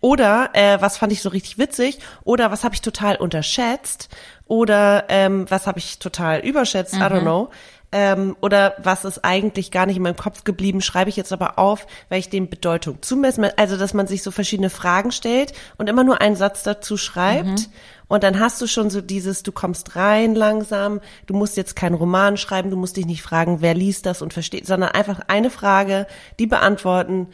[0.05, 1.97] Oder äh, was fand ich so richtig witzig?
[2.23, 4.07] Oder was habe ich total unterschätzt?
[4.45, 6.93] Oder ähm, was habe ich total überschätzt?
[6.93, 7.01] Mhm.
[7.01, 7.21] I don't mhm.
[7.21, 7.49] know.
[7.91, 11.57] Ähm, oder was ist eigentlich gar nicht in meinem Kopf geblieben, schreibe ich jetzt aber
[11.57, 13.47] auf, weil ich dem Bedeutung zumessen.
[13.57, 17.47] Also, dass man sich so verschiedene Fragen stellt und immer nur einen Satz dazu schreibt.
[17.47, 17.65] Mhm.
[18.07, 21.95] Und dann hast du schon so dieses, du kommst rein langsam, du musst jetzt keinen
[21.95, 25.49] Roman schreiben, du musst dich nicht fragen, wer liest das und versteht, sondern einfach eine
[25.49, 26.05] Frage,
[26.37, 27.29] die beantworten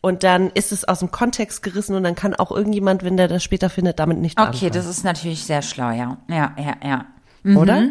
[0.00, 3.28] und dann ist es aus dem Kontext gerissen und dann kann auch irgendjemand, wenn der
[3.28, 4.72] das später findet, damit nicht Okay, anfangen.
[4.72, 6.18] das ist natürlich sehr schlau, ja.
[6.28, 7.06] Ja, ja, ja.
[7.42, 7.56] Mhm.
[7.56, 7.88] Oder?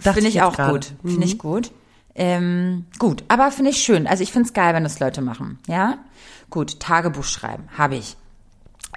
[0.00, 0.72] Finde ich auch grade.
[0.72, 0.84] gut.
[1.02, 1.22] Finde mhm.
[1.22, 1.70] ich gut.
[2.14, 4.06] Ähm, gut, aber finde ich schön.
[4.06, 5.58] Also ich finde es geil, wenn das Leute machen.
[5.68, 5.98] Ja?
[6.48, 8.16] Gut, Tagebuch schreiben, habe ich.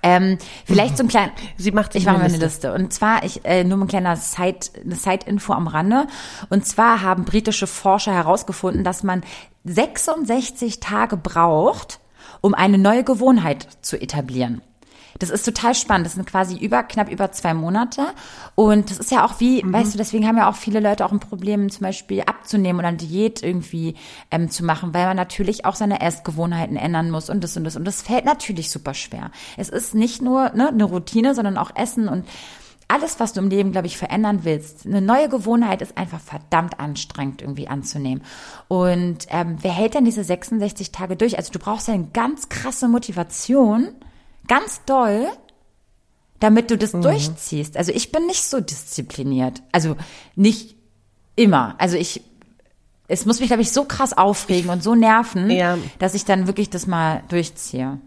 [0.04, 1.32] Ähm, vielleicht so ein kleiner.
[1.58, 2.74] Sie macht Ich mache mal eine Liste.
[2.74, 6.08] Und zwar, ich äh, nur ein kleiner Side, eine Side-Info am Rande.
[6.50, 9.24] Und zwar haben britische Forscher herausgefunden, dass man
[9.66, 12.00] 66 Tage braucht,
[12.42, 14.62] um eine neue Gewohnheit zu etablieren.
[15.20, 16.08] Das ist total spannend.
[16.08, 18.08] Das sind quasi über, knapp über zwei Monate.
[18.56, 19.74] Und das ist ja auch wie, mhm.
[19.74, 22.88] weißt du, deswegen haben ja auch viele Leute auch ein Problem, zum Beispiel abzunehmen oder
[22.88, 23.96] eine Diät irgendwie
[24.32, 27.76] ähm, zu machen, weil man natürlich auch seine Essgewohnheiten ändern muss und das und das.
[27.76, 29.32] Und das fällt natürlich super schwer.
[29.58, 32.26] Es ist nicht nur ne, eine Routine, sondern auch Essen und
[32.90, 36.80] alles, was du im Leben, glaube ich, verändern willst, eine neue Gewohnheit ist einfach verdammt
[36.80, 38.24] anstrengend irgendwie anzunehmen.
[38.68, 41.38] Und ähm, wer hält denn diese 66 Tage durch?
[41.38, 43.90] Also du brauchst ja eine ganz krasse Motivation,
[44.50, 45.28] ganz doll,
[46.42, 47.04] damit du das mhm.
[47.04, 47.78] durchziehst.
[47.78, 49.62] Also ich bin nicht so diszipliniert.
[49.72, 49.96] Also
[50.36, 50.76] nicht
[51.38, 51.76] immer.
[51.78, 52.22] Also ich,
[53.08, 55.78] es muss mich, glaube ich, so krass aufregen und so nerven, ja.
[56.00, 58.02] dass ich dann wirklich das mal durchziehe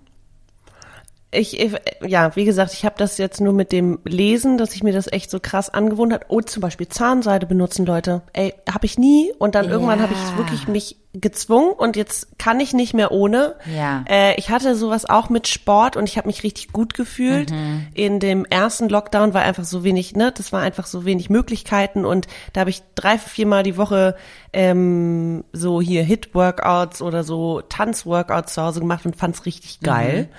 [1.32, 1.70] ich,
[2.06, 5.10] ja, wie gesagt, ich habe das jetzt nur mit dem Lesen, dass ich mir das
[5.10, 6.26] echt so krass angewohnt hat.
[6.28, 8.20] Oh, zum Beispiel Zahnseide benutzen, Leute.
[8.34, 9.32] Ey, habe ich nie.
[9.38, 9.70] Und dann ja.
[9.70, 13.56] irgendwann habe ich wirklich mich gezwungen und jetzt kann ich nicht mehr ohne.
[13.74, 14.04] Ja.
[14.08, 17.50] Äh, ich hatte sowas auch mit Sport und ich habe mich richtig gut gefühlt.
[17.50, 17.86] Mhm.
[17.94, 22.04] In dem ersten Lockdown war einfach so wenig, ne, das war einfach so wenig Möglichkeiten
[22.04, 24.16] und da habe ich drei, viermal die Woche
[24.52, 30.28] ähm, so hier Hit-Workouts oder so Tanz-Workouts zu Hause gemacht und fand's richtig geil.
[30.30, 30.34] Mhm.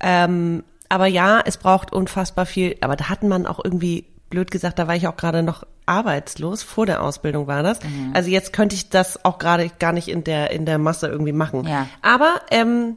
[0.00, 2.76] Ähm, aber ja, es braucht unfassbar viel.
[2.80, 6.62] Aber da hatten man auch irgendwie, blöd gesagt, da war ich auch gerade noch arbeitslos.
[6.62, 7.82] Vor der Ausbildung war das.
[7.82, 8.12] Mhm.
[8.14, 11.32] Also jetzt könnte ich das auch gerade gar nicht in der, in der Masse irgendwie
[11.32, 11.66] machen.
[11.66, 11.88] Ja.
[12.02, 12.96] Aber, ähm,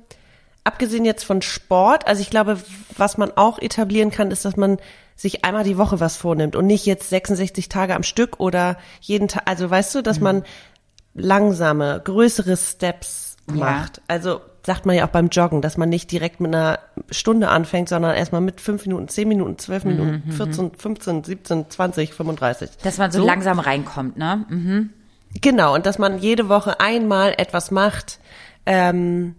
[0.63, 2.59] abgesehen jetzt von Sport, also ich glaube,
[2.95, 4.77] was man auch etablieren kann, ist, dass man
[5.15, 9.27] sich einmal die Woche was vornimmt und nicht jetzt 66 Tage am Stück oder jeden
[9.27, 10.23] Tag, also weißt du, dass mhm.
[10.23, 10.43] man
[11.13, 13.97] langsame, größere Steps macht.
[13.97, 14.03] Ja.
[14.07, 17.89] Also sagt man ja auch beim Joggen, dass man nicht direkt mit einer Stunde anfängt,
[17.89, 22.69] sondern erstmal mit fünf Minuten, zehn Minuten, zwölf Minuten, mhm, 14, 15, 17, 20, 35.
[22.83, 24.45] Dass man so, so langsam reinkommt, ne?
[24.49, 24.89] Mhm.
[25.39, 28.19] Genau, und dass man jede Woche einmal etwas macht,
[28.65, 29.35] ähm,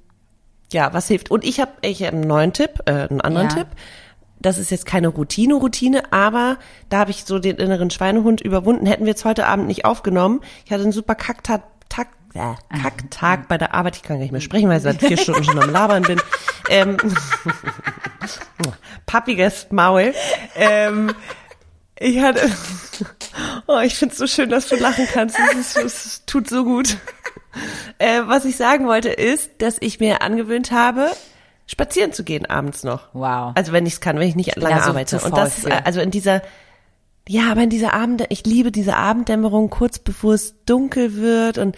[0.72, 1.30] ja, was hilft.
[1.30, 3.54] Und ich habe ich hab einen neuen Tipp, äh, einen anderen ja.
[3.56, 3.66] Tipp.
[4.40, 6.56] Das ist jetzt keine Routine-Routine, aber
[6.88, 8.86] da habe ich so den inneren Schweinehund überwunden.
[8.86, 10.40] Hätten wir jetzt heute Abend nicht aufgenommen.
[10.64, 11.62] Ich hatte einen super Kacktag
[12.34, 13.96] Kacktag bei der Arbeit.
[13.96, 16.20] Ich kann gar nicht mehr sprechen, weil ich seit vier Stunden schon am Labern bin.
[16.68, 16.96] Ähm,
[19.06, 20.14] pappiges Maul.
[20.56, 21.14] Ähm,
[21.98, 22.50] ich hatte,
[23.66, 25.38] oh, ich find's so schön, dass du lachen kannst.
[25.58, 26.96] Es, es tut so gut.
[27.98, 31.10] Äh, was ich sagen wollte ist, dass ich mir angewöhnt habe,
[31.66, 33.08] spazieren zu gehen abends noch.
[33.12, 33.52] Wow.
[33.54, 35.20] Also wenn ich es kann, wenn ich nicht lange so arbeite.
[35.20, 36.42] Und das, ist, also in dieser,
[37.28, 41.76] ja, aber in dieser Abend, ich liebe diese Abenddämmerung kurz bevor es dunkel wird und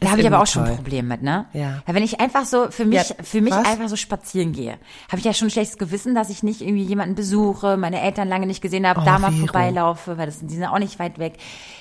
[0.00, 1.46] da habe ich aber auch schon ein Problem mit, ne?
[1.52, 1.60] Ja.
[1.60, 1.82] ja.
[1.86, 3.66] Wenn ich einfach so für mich, ja, für mich was?
[3.66, 6.84] einfach so spazieren gehe, habe ich ja schon ein schlechtes Gewissen, dass ich nicht irgendwie
[6.84, 9.46] jemanden besuche, meine Eltern lange nicht gesehen habe, oh, da mal Vero.
[9.46, 11.34] vorbeilaufe, weil das, die sind auch nicht weit weg.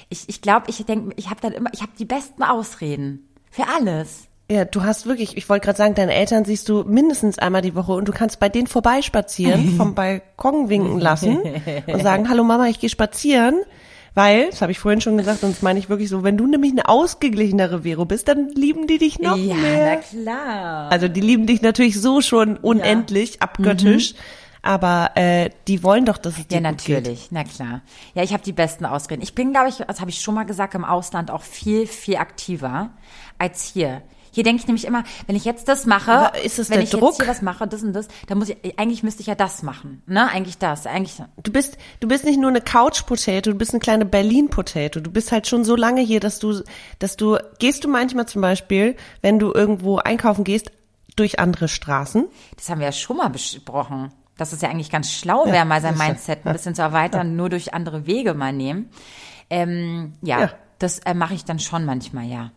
[0.09, 3.67] Ich, ich glaube, ich denke, ich habe dann immer, ich habe die besten Ausreden für
[3.67, 4.27] alles.
[4.51, 7.75] Ja, du hast wirklich, ich wollte gerade sagen, deine Eltern siehst du mindestens einmal die
[7.75, 11.41] Woche und du kannst bei denen vorbeispazieren, vom Balkon winken lassen
[11.87, 13.61] und sagen, hallo Mama, ich gehe spazieren.
[14.15, 16.45] Weil, das habe ich vorhin schon gesagt, und das meine ich wirklich so, wenn du
[16.45, 19.77] nämlich eine ausgeglichenere Vero bist, dann lieben die dich noch ja, mehr.
[19.77, 20.91] Ja, na klar.
[20.91, 23.41] Also die lieben dich natürlich so schon unendlich, ja.
[23.41, 24.13] abgöttisch.
[24.13, 24.17] Mhm.
[24.65, 27.81] Aber äh, die wollen doch, dass es dir Ja, natürlich, na klar.
[28.13, 29.21] Ja, ich habe die besten Ausreden.
[29.21, 32.15] Ich bin, glaube ich, das habe ich schon mal gesagt, im Ausland auch viel, viel
[32.15, 32.91] aktiver
[33.37, 34.03] als hier.
[34.33, 36.83] Hier denke ich nämlich immer, wenn ich jetzt das mache, Aber ist es wenn der
[36.83, 37.11] ich Druck?
[37.11, 39.61] jetzt hier was mache, das und das, dann muss ich, eigentlich müsste ich ja das
[39.61, 40.27] machen, ne?
[40.27, 41.21] Eigentlich das, eigentlich.
[41.43, 44.99] Du bist, du bist nicht nur eine Couch Potato, du bist eine kleine Berlin Potato.
[44.99, 46.63] Du bist halt schon so lange hier, dass du,
[46.97, 50.71] dass du, gehst du manchmal zum Beispiel, wenn du irgendwo einkaufen gehst,
[51.15, 52.25] durch andere Straßen?
[52.55, 54.11] Das haben wir ja schon mal besprochen.
[54.37, 57.27] Dass es ja eigentlich ganz schlau wäre, ja, mal sein Mindset ein bisschen zu erweitern,
[57.27, 57.33] ja.
[57.35, 58.89] nur durch andere Wege mal nehmen.
[59.51, 60.49] Ähm, ja, ja.
[60.79, 62.51] das äh, mache ich dann schon manchmal, ja.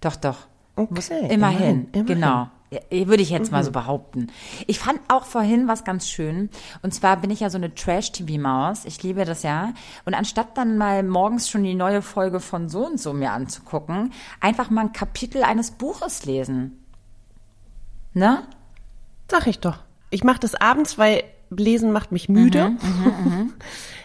[0.00, 0.47] Doch, doch.
[0.78, 2.50] Okay, immerhin, immerhin, genau.
[2.90, 3.56] Würde ich jetzt mhm.
[3.56, 4.26] mal so behaupten.
[4.66, 6.50] Ich fand auch vorhin was ganz schön.
[6.82, 8.84] Und zwar bin ich ja so eine Trash-TV-Maus.
[8.84, 9.72] Ich liebe das ja.
[10.04, 14.12] Und anstatt dann mal morgens schon die neue Folge von so und so mir anzugucken,
[14.40, 16.84] einfach mal ein Kapitel eines Buches lesen.
[18.12, 18.42] Ne?
[19.30, 19.78] Sag ich doch.
[20.10, 22.70] Ich mache das abends, weil Lesen macht mich müde.
[22.70, 23.37] Mhm, mh, mh.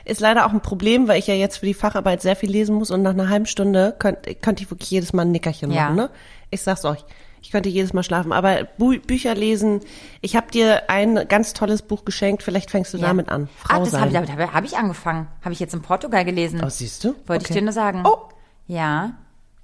[0.05, 2.75] Ist leider auch ein Problem, weil ich ja jetzt für die Facharbeit sehr viel lesen
[2.75, 5.83] muss und nach einer halben Stunde könnte könnt ich wirklich jedes Mal ein Nickerchen ja.
[5.83, 5.95] machen.
[5.95, 6.09] Ne?
[6.49, 7.05] Ich sag's euch.
[7.41, 8.31] Ich könnte jedes Mal schlafen.
[8.31, 9.81] Aber Bü Bücher lesen,
[10.21, 12.41] ich habe dir ein ganz tolles Buch geschenkt.
[12.41, 13.07] Vielleicht fängst du ja.
[13.07, 13.49] damit an.
[13.57, 15.27] Frau ah, das habe ich, hab, hab ich angefangen.
[15.41, 16.61] Habe ich jetzt in Portugal gelesen.
[16.63, 17.09] Oh, siehst du?
[17.27, 17.53] Wollte okay.
[17.53, 18.03] ich dir nur sagen.
[18.05, 18.29] Oh.
[18.67, 19.13] Ja.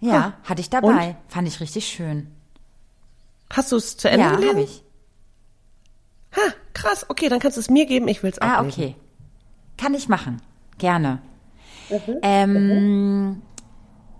[0.02, 0.34] Ja, ha.
[0.43, 1.10] hatte ich dabei.
[1.10, 1.15] Und?
[1.28, 2.28] Fand ich richtig schön.
[3.52, 4.58] Hast du es zu Ende ja, gelesen?
[4.58, 4.84] Ja, ich.
[6.36, 7.06] Ha, krass.
[7.10, 8.08] Okay, dann kannst du es mir geben.
[8.08, 8.95] Ich will es auch Ah, okay.
[9.80, 10.42] Kann ich machen.
[10.78, 11.22] Gerne.
[11.89, 12.18] Mhm.
[12.22, 13.42] Ähm, mhm.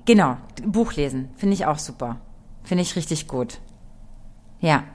[0.06, 1.30] Genau, Buch lesen.
[1.36, 2.22] Finde ich auch super.
[2.64, 3.60] Finde ich richtig gut.
[4.62, 4.86] Ja.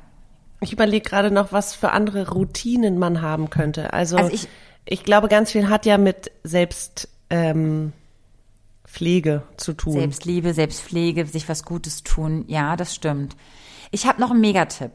[0.60, 3.92] Ich überlege gerade noch, was für andere Routinen man haben könnte.
[3.92, 4.48] Also, also ich,
[4.86, 7.92] ich glaube, ganz viel hat ja mit Selbstpflege ähm,
[9.58, 9.92] zu tun.
[9.92, 12.46] Selbstliebe, Selbstpflege, sich was Gutes tun.
[12.48, 13.36] Ja, das stimmt.
[13.90, 14.92] Ich habe noch einen Megatipp.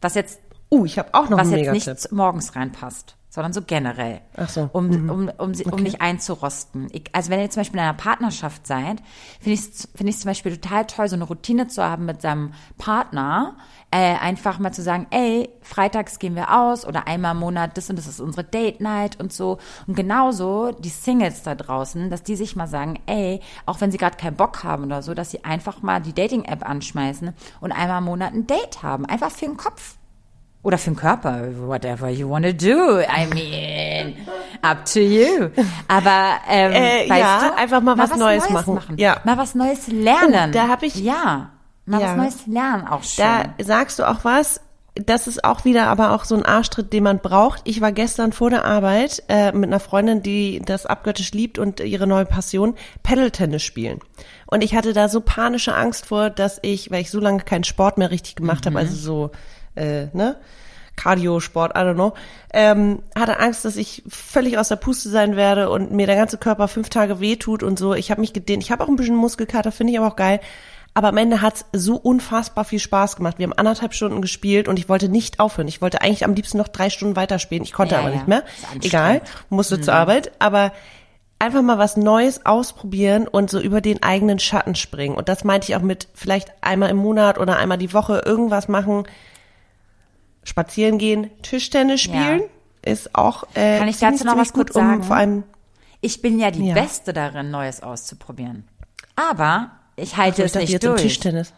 [0.00, 0.40] Was jetzt.
[0.70, 1.76] Uh, ich habe auch noch einen Megatipp.
[1.76, 4.20] Was jetzt nicht morgens reinpasst sondern so generell.
[4.36, 4.68] Ach so.
[4.72, 5.10] Um, mhm.
[5.10, 5.70] um, um, okay.
[5.70, 6.88] um nicht einzurosten.
[6.92, 9.00] Ich, also wenn ihr zum Beispiel in einer Partnerschaft seid,
[9.40, 12.52] finde ich es find zum Beispiel total toll, so eine Routine zu haben mit seinem
[12.76, 13.56] Partner,
[13.92, 17.88] äh, einfach mal zu sagen, ey, freitags gehen wir aus oder einmal im Monat, das
[17.88, 19.58] und das ist unsere Date Night und so.
[19.86, 23.98] Und genauso die Singles da draußen, dass die sich mal sagen, ey, auch wenn sie
[23.98, 27.98] gerade keinen Bock haben oder so, dass sie einfach mal die Dating-App anschmeißen und einmal
[27.98, 29.06] im Monat ein Date haben.
[29.06, 29.96] Einfach für den Kopf.
[30.62, 33.00] Oder für den Körper, whatever you wanna do.
[33.00, 34.14] I mean,
[34.60, 35.48] up to you.
[35.88, 38.74] Aber ähm, äh, weißt ja, du, einfach mal, mal was, was, Neues, Neues machen.
[38.74, 38.98] machen.
[38.98, 39.20] Ja.
[39.24, 40.50] Mal was Neues lernen.
[40.50, 41.50] Oh, da habe ich ja,
[41.86, 42.08] mal ja.
[42.08, 43.24] was Neues lernen auch schon.
[43.24, 44.60] Da sagst du auch was.
[44.96, 47.62] Das ist auch wieder aber auch so ein Arschtritt, den man braucht.
[47.64, 51.80] Ich war gestern vor der Arbeit äh, mit einer Freundin, die das abgöttisch liebt und
[51.80, 54.00] ihre neue Passion, Pedal-Tennis spielen.
[54.46, 57.64] Und ich hatte da so panische Angst vor, dass ich, weil ich so lange keinen
[57.64, 58.70] Sport mehr richtig gemacht mhm.
[58.70, 59.30] habe, also so
[59.76, 60.36] äh, ne?
[60.96, 62.12] Cardio-Sport, I don't know,
[62.52, 66.36] ähm, hatte Angst, dass ich völlig aus der Puste sein werde und mir der ganze
[66.36, 67.94] Körper fünf Tage wehtut und so.
[67.94, 68.62] Ich habe mich gedehnt.
[68.62, 70.40] Ich habe auch ein bisschen Muskelkater, finde ich aber auch geil.
[70.92, 73.38] Aber am Ende hat's so unfassbar viel Spaß gemacht.
[73.38, 75.68] Wir haben anderthalb Stunden gespielt und ich wollte nicht aufhören.
[75.68, 77.62] Ich wollte eigentlich am liebsten noch drei Stunden weiterspielen.
[77.64, 78.16] Ich konnte ja, aber ja.
[78.16, 78.42] nicht mehr.
[78.82, 79.84] Egal, musste mhm.
[79.84, 80.32] zur Arbeit.
[80.40, 80.72] Aber
[81.38, 85.14] einfach mal was Neues ausprobieren und so über den eigenen Schatten springen.
[85.14, 88.66] Und das meinte ich auch mit vielleicht einmal im Monat oder einmal die Woche irgendwas
[88.68, 89.04] machen,
[90.44, 92.92] spazieren gehen, Tischtennis spielen ja.
[92.92, 95.00] ist auch äh, Kann ich dazu noch was gut sagen?
[95.00, 95.44] Um vor allem
[96.00, 96.74] ich bin ja die ja.
[96.74, 98.66] Beste darin, Neues auszuprobieren.
[99.16, 101.02] Aber ich halte also, ich es nicht durch.
[101.02, 101.52] Tischtennis.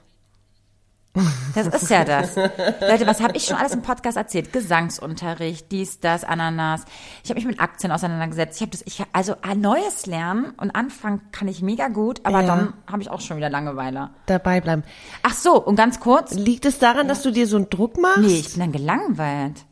[1.55, 2.37] Das ist ja das.
[2.37, 4.53] Leute, was habe ich schon alles im Podcast erzählt?
[4.53, 6.85] Gesangsunterricht, dies, das, Ananas.
[7.23, 8.57] Ich habe mich mit Aktien auseinandergesetzt.
[8.57, 12.41] Ich habe das, ich also ein neues lernen und anfangen kann ich mega gut, aber
[12.41, 12.47] ja.
[12.47, 14.11] dann habe ich auch schon wieder Langeweile.
[14.25, 14.85] Dabei bleiben.
[15.23, 16.33] Ach so, und ganz kurz.
[16.33, 17.09] Liegt es daran, ja.
[17.09, 18.21] dass du dir so einen Druck machst?
[18.21, 19.67] Nee, ich bin dann gelangweilt.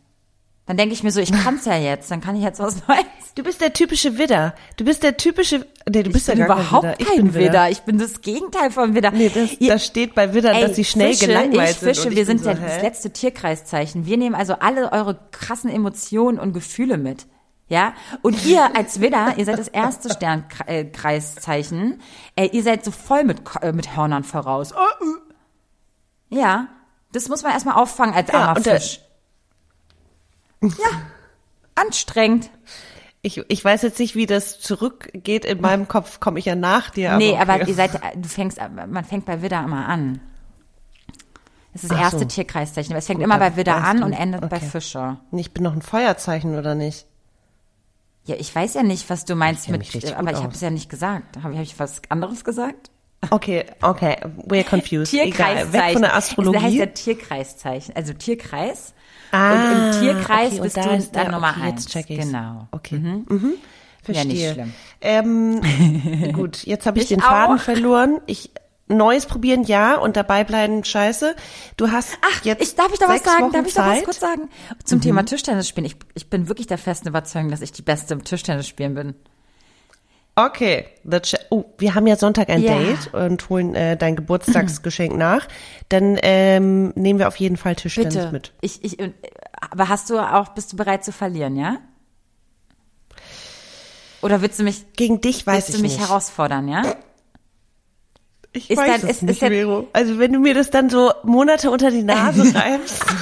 [0.71, 3.01] Dann denke ich mir so, ich kann's ja jetzt, dann kann ich jetzt was Neues.
[3.35, 4.55] Du bist der typische Widder.
[4.77, 7.09] Du bist der typische, nee, du bist ich ja überhaupt kein, Widder.
[7.09, 7.45] Ich bin Widder.
[7.45, 7.71] Widder.
[7.71, 9.11] Ich bin das Gegenteil von Widder.
[9.11, 11.95] Nee, das, Ihr, das steht bei Widdern, ey, dass sie schnell Fische, gelangweilt ich Fische,
[12.03, 12.05] sind.
[12.05, 12.67] Fische, wir sind so, ja hä?
[12.69, 14.07] das letzte Tierkreiszeichen.
[14.07, 17.27] Wir nehmen also alle eure krassen Emotionen und Gefühle mit.
[17.67, 22.01] Ja, und ihr als Widder, ihr seid das erste Sternkreiszeichen,
[22.37, 24.73] äh, ihr seid so voll mit, äh, mit Hörnern voraus.
[26.29, 26.69] Ja,
[27.11, 29.01] das muss man erstmal auffangen als armer ja, Fisch.
[30.63, 31.03] Ja,
[31.75, 32.51] anstrengend.
[33.23, 35.45] Ich, ich weiß jetzt nicht, wie das zurückgeht.
[35.45, 37.11] In meinem Kopf komme ich ja nach dir.
[37.11, 37.41] Aber nee, okay.
[37.41, 40.21] aber ihr seid, du fängst, man fängt bei Widder immer an.
[41.73, 42.25] Das ist das erste so.
[42.25, 42.97] Tierkreiszeichen.
[42.97, 44.49] Es fängt Gut, immer bei Widder an und endet okay.
[44.51, 45.21] bei Fischer.
[45.33, 47.07] Ich bin noch ein Feuerzeichen, oder nicht?
[48.25, 49.83] Ja, ich weiß ja nicht, was du meinst mit,
[50.15, 51.37] aber ich habe es ja nicht gesagt.
[51.43, 52.91] Habe hab ich was anderes gesagt?
[53.29, 55.11] Okay, okay, we're confused.
[55.11, 55.69] Tierkreiszeichen.
[55.69, 56.55] Egal, weg von der Astrologie.
[56.55, 58.95] Das heißt ja Tierkreiszeichen, also Tierkreis
[59.33, 61.85] Ah, und im Tierkreis okay, bist da du dann der, Nummer okay, eins.
[61.85, 62.27] Jetzt check ich's.
[62.27, 62.69] Genau.
[62.73, 62.99] Okay.
[62.99, 63.27] Mhm.
[63.29, 63.55] Mhm.
[64.03, 64.25] Verstehe.
[64.25, 64.73] Ja, nicht schlimm.
[65.01, 67.63] Ähm, gut, jetzt habe ich, ich, den Faden auch.
[67.63, 68.21] verloren.
[68.27, 68.51] Ich
[68.89, 71.37] Neues probieren, ja, und dabei bleiben, scheiße.
[71.77, 73.45] Du hast Ach, jetzt ich darf ich da was sagen?
[73.45, 74.49] Wochen darf ich da was kurz sagen?
[74.83, 75.03] Zum mhm.
[75.03, 75.85] Thema Tischtennis spielen.
[75.85, 79.15] Ich, ich bin wirklich der festen Überzeugung, dass ich die Beste im Tischtennis spielen bin.
[80.47, 80.87] Okay,
[81.51, 82.79] oh, wir haben ja Sonntag ein yeah.
[82.79, 85.47] Date und holen äh, dein Geburtstagsgeschenk nach.
[85.89, 88.33] Dann ähm, nehmen wir auf jeden Fall Tischtennis Bitte.
[88.33, 88.53] mit.
[88.61, 88.97] Ich, ich,
[89.71, 91.79] aber hast du auch, bist du bereit zu verlieren, ja?
[94.23, 96.09] Oder willst du mich gegen dich weiß willst du mich nicht.
[96.09, 96.83] herausfordern, ja?
[98.53, 99.89] Ich ist weiß dann, es ist, nicht, ist Vero.
[99.93, 103.05] Also wenn du mir das dann so Monate unter die Nase reibst.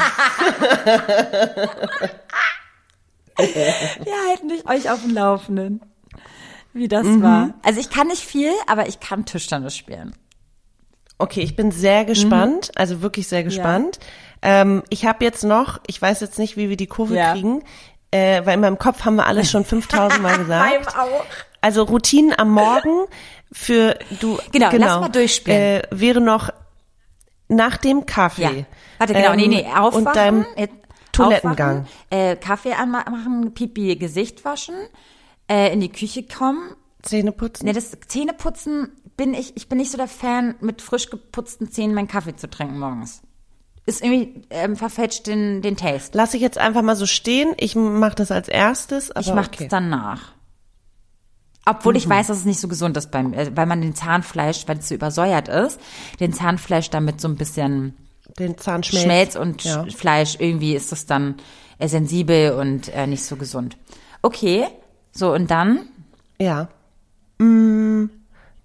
[3.39, 5.81] Wir halten dich euch auf dem Laufenden,
[6.79, 7.23] wie das mhm.
[7.23, 7.55] war.
[7.63, 10.15] Also ich kann nicht viel, aber ich kann Tischtennis spielen.
[11.19, 12.81] Okay, ich bin sehr gespannt, mhm.
[12.81, 13.99] also wirklich sehr gespannt.
[14.43, 14.63] Ja.
[14.63, 17.33] Ähm, ich habe jetzt noch, ich weiß jetzt nicht, wie wir die Kurve ja.
[17.33, 17.65] kriegen,
[18.13, 20.95] äh, weil in meinem Kopf haben wir alles schon 5000 Mal gesagt.
[21.61, 23.07] Also Routinen am Morgen
[23.51, 25.61] für du genau, genau lass mal durchspielen.
[25.61, 26.51] Äh, wäre noch
[27.49, 28.43] nach dem Kaffee.
[28.43, 28.65] Ja.
[28.99, 30.07] Warte, genau, ähm, nee, nee, aufwachen.
[30.07, 30.47] Und deinem
[31.13, 31.81] Toilettengang.
[31.81, 34.75] Aufwachen, äh, Kaffee anmachen, Pipi, Gesicht waschen,
[35.49, 36.75] äh, in die Küche kommen.
[37.03, 37.67] Zähne putzen.
[37.67, 41.95] Nee, das Zähneputzen bin ich, ich bin nicht so der Fan, mit frisch geputzten Zähnen
[41.95, 43.23] meinen Kaffee zu trinken morgens.
[43.87, 46.17] Ist irgendwie ähm, verfälscht den, den Taste.
[46.17, 47.55] Lass ich jetzt einfach mal so stehen.
[47.57, 49.11] Ich mache das als erstes.
[49.11, 49.69] Aber ich mache okay.
[49.69, 50.33] dann nach.
[51.65, 51.99] Obwohl mhm.
[51.99, 54.79] ich weiß, dass es nicht so gesund ist, beim, äh, weil man den Zahnfleisch, weil
[54.79, 55.81] es so übersäuert ist,
[56.21, 57.97] den Zahnfleisch damit so ein bisschen
[58.39, 59.85] den Zahnschmelz Schmelz und ja.
[59.95, 61.37] Fleisch, irgendwie ist das dann
[61.79, 63.77] äh, sensibel und äh, nicht so gesund.
[64.23, 64.67] Okay,
[65.19, 65.81] so und dann?
[66.39, 66.69] Ja.
[67.39, 68.07] Mm,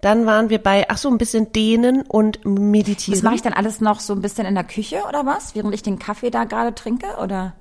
[0.00, 3.18] dann waren wir bei, ach so, ein bisschen dehnen und meditieren.
[3.18, 5.74] Das mache ich dann alles noch so ein bisschen in der Küche oder was, während
[5.74, 7.54] ich den Kaffee da gerade trinke, oder?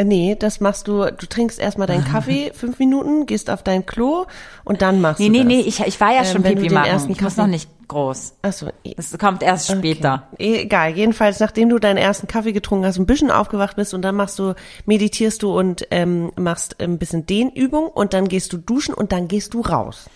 [0.00, 3.84] Äh, nee, das machst du, du trinkst erstmal deinen Kaffee, fünf Minuten, gehst auf dein
[3.84, 4.24] Klo
[4.64, 5.46] und dann machst nee, du nee, das.
[5.46, 6.86] Nee, nee, ich, ich war ja schon ähm, Pipi machen.
[6.88, 8.32] Ersten ich muss noch nicht groß.
[8.40, 8.70] Achso.
[8.96, 10.26] Das kommt erst später.
[10.32, 10.62] Okay.
[10.62, 14.14] Egal, jedenfalls, nachdem du deinen ersten Kaffee getrunken hast, ein bisschen aufgewacht bist und dann
[14.14, 14.54] machst du,
[14.86, 19.28] meditierst du und ähm, machst ein bisschen Dehnübung und dann gehst du duschen und dann
[19.28, 20.08] gehst du raus.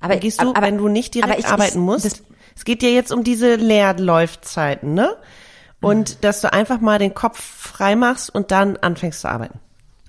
[0.00, 2.24] Aber dann gehst du, aber, wenn du nicht direkt ich, arbeiten ich, musst.
[2.56, 5.16] Es geht ja jetzt um diese Leerläufzeiten, ne?
[5.80, 9.58] Und dass du einfach mal den Kopf frei machst und dann anfängst zu arbeiten.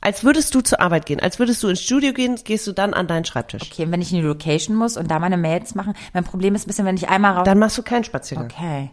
[0.02, 2.96] Als würdest du zur Arbeit gehen, als würdest du ins Studio gehen, gehst du dann
[2.96, 3.62] an deinen Schreibtisch.
[3.72, 6.56] Okay, und wenn ich in die Location muss und da meine Mails machen, mein Problem
[6.56, 7.46] ist ein bisschen, wenn ich einmal raus...
[7.46, 8.48] Dann machst du keinen Spaziergang.
[8.52, 8.90] Okay.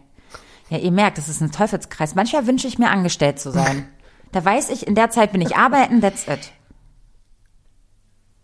[0.69, 2.13] Ja, ihr merkt, das ist ein Teufelskreis.
[2.13, 3.87] Manchmal wünsche ich mir, angestellt zu sein.
[4.31, 6.51] da weiß ich, in der Zeit bin ich arbeiten, that's it.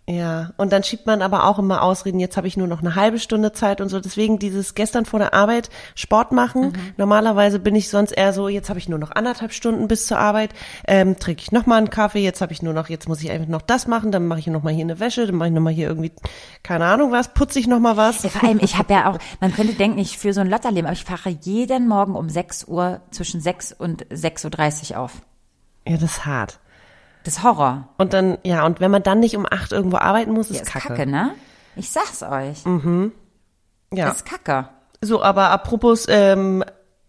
[0.08, 2.94] Ja, und dann schiebt man aber auch immer Ausreden, jetzt habe ich nur noch eine
[2.94, 4.00] halbe Stunde Zeit und so.
[4.00, 6.68] Deswegen dieses gestern vor der Arbeit Sport machen.
[6.68, 6.74] Mhm.
[6.98, 10.20] Normalerweise bin ich sonst eher so, jetzt habe ich nur noch anderthalb Stunden bis zur
[10.20, 10.52] Arbeit,
[10.88, 13.32] ähm, trinke ich noch mal einen Kaffee, jetzt habe ich nur noch, jetzt muss ich
[13.32, 15.56] einfach noch das machen, dann mache ich noch mal hier eine Wäsche, dann mache ich
[15.56, 16.12] noch mal hier irgendwie,
[16.62, 18.22] keine Ahnung was, putze ich noch mal was.
[18.22, 20.86] Ja, vor allem, ich habe ja auch, man könnte denken, ich führe so ein Lotterleben,
[20.86, 25.14] aber ich fahre jeden Morgen um 6 Uhr, zwischen 6 und 6.30 Uhr auf.
[25.88, 26.60] Ja, das ist hart.
[27.26, 27.90] Das Horror.
[27.98, 30.62] Und dann, ja, und wenn man dann nicht um acht irgendwo arbeiten muss, ist, ja,
[30.62, 30.88] ist kacke.
[30.90, 31.32] kacke, ne?
[31.76, 32.64] Ich sag's euch.
[32.66, 33.12] Mhm.
[33.92, 34.10] Ja.
[34.10, 34.70] Ist kacke.
[35.02, 36.64] So, aber apropos, ähm,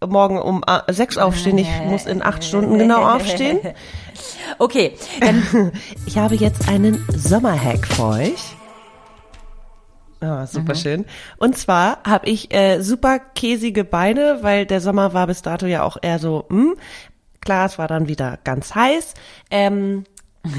[0.05, 3.59] morgen um äh, sechs aufstehen, ich muss in acht Stunden genau aufstehen.
[4.57, 4.97] Okay,
[6.05, 8.57] ich habe jetzt einen Sommerhack für euch.
[10.19, 10.77] Oh, super mhm.
[10.77, 11.05] schön.
[11.37, 15.83] Und zwar habe ich äh, super käsige Beine, weil der Sommer war bis dato ja
[15.83, 16.75] auch eher so, mh, hm,
[17.47, 19.13] Klar, es war dann wieder ganz heiß.
[19.51, 20.03] Ähm,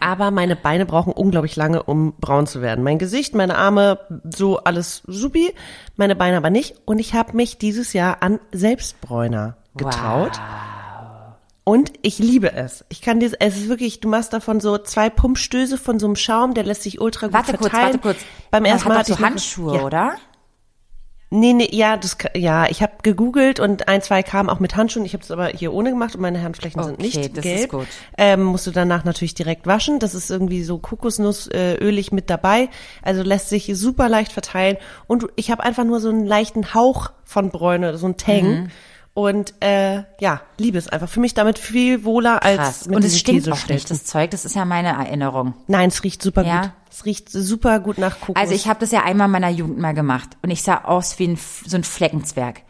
[0.00, 2.84] aber meine Beine brauchen unglaublich lange, um braun zu werden.
[2.84, 3.98] Mein Gesicht, meine Arme,
[4.30, 5.54] so alles supi,
[5.96, 6.74] meine Beine aber nicht.
[6.84, 10.32] Und ich habe mich dieses Jahr an Selbstbräuner getraut.
[10.32, 11.34] Wow.
[11.64, 12.84] Und ich liebe es.
[12.90, 16.16] Ich kann dir, es ist wirklich, du machst davon so zwei Pumpstöße von so einem
[16.16, 17.84] Schaum, der lässt sich ultra gut warte verteilen.
[17.84, 18.50] Warte kurz, warte kurz.
[18.50, 19.82] Beim ersten Mal hatte ich Handschuhe, ja.
[19.82, 20.16] oder?
[21.30, 25.04] Nee, nee, ja, das, ja, ich habe gegoogelt und ein, zwei kamen auch mit Handschuhen.
[25.04, 27.60] Ich habe es aber hier ohne gemacht und meine Handflächen okay, sind nicht das gelb.
[27.60, 27.86] Ist gut.
[28.16, 29.98] Ähm, musst du danach natürlich direkt waschen.
[29.98, 32.68] Das ist irgendwie so Kokosnussölig mit dabei.
[33.02, 34.76] Also lässt sich super leicht verteilen.
[35.08, 38.44] Und ich habe einfach nur so einen leichten Hauch von Bräune, so ein Tang.
[38.44, 38.70] Mhm.
[39.14, 41.08] Und äh, ja, liebe es einfach.
[41.08, 42.58] Für mich damit viel wohler Krass.
[42.58, 44.30] als mit Und es stinkt auch nicht, das Zeug.
[44.32, 45.54] Das ist ja meine Erinnerung.
[45.68, 46.62] Nein, es riecht super ja?
[46.62, 46.70] gut.
[46.94, 48.40] Es riecht super gut nach Kokos.
[48.40, 51.18] Also ich habe das ja einmal in meiner Jugend mal gemacht und ich sah aus
[51.18, 52.62] wie ein, so ein Fleckenzwerg.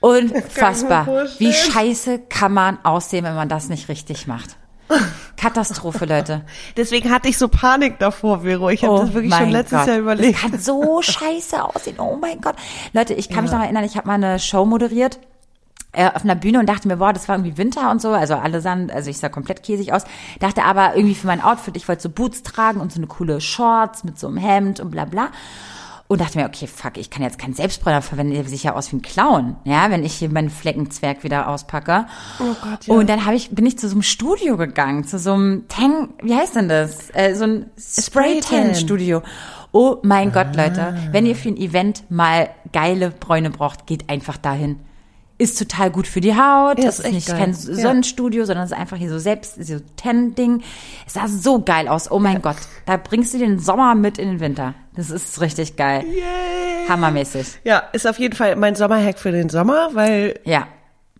[0.00, 1.06] Unfassbar.
[1.36, 4.56] Wie scheiße kann man aussehen, wenn man das nicht richtig macht?
[5.36, 6.46] Katastrophe, Leute.
[6.78, 8.70] Deswegen hatte ich so Panik davor, Vero.
[8.70, 9.88] Ich habe oh das wirklich schon letztes Gott.
[9.88, 10.42] Jahr überlegt.
[10.42, 12.00] Das kann so scheiße aussehen.
[12.00, 12.56] Oh mein Gott.
[12.94, 13.42] Leute, ich kann ja.
[13.42, 15.20] mich noch erinnern, ich habe mal eine Show moderiert
[15.98, 18.36] äh, auf einer Bühne und dachte mir, boah, das war irgendwie Winter und so, also
[18.36, 20.04] alle sahen, also ich sah komplett käsig aus,
[20.38, 23.40] dachte aber irgendwie für mein Outfit, ich wollte so Boots tragen und so eine coole
[23.40, 25.28] Shorts mit so einem Hemd und bla bla.
[26.06, 28.90] Und dachte mir, okay, fuck, ich kann jetzt keinen Selbstbräuner verwenden, der sieht ja aus
[28.92, 32.06] wie ein Clown, ja, wenn ich hier meinen Fleckenzwerg wieder auspacke.
[32.38, 32.94] Oh Gott, ja.
[32.94, 36.10] Und dann habe ich, bin ich zu so einem Studio gegangen, zu so einem Tang,
[36.22, 37.10] wie heißt denn das?
[37.12, 39.22] Äh, so ein Spray-Tan-Studio.
[39.72, 40.44] Oh mein ah.
[40.44, 44.78] Gott, Leute, wenn ihr für ein Event mal geile Bräune braucht, geht einfach dahin
[45.38, 46.78] ist total gut für die Haut.
[46.78, 47.38] Ja, das ist, nicht geil.
[47.38, 48.46] kein Sonnenstudio, ja.
[48.46, 50.62] sondern es ist einfach hier so selbst, so Ten-Ding.
[51.06, 52.10] Es sah so geil aus.
[52.10, 52.38] Oh mein ja.
[52.40, 52.56] Gott.
[52.86, 54.74] Da bringst du den Sommer mit in den Winter.
[54.94, 56.04] Das ist richtig geil.
[56.04, 56.88] Yay.
[56.88, 57.60] Hammermäßig.
[57.62, 60.66] Ja, ist auf jeden Fall mein Sommerhack für den Sommer, weil ja.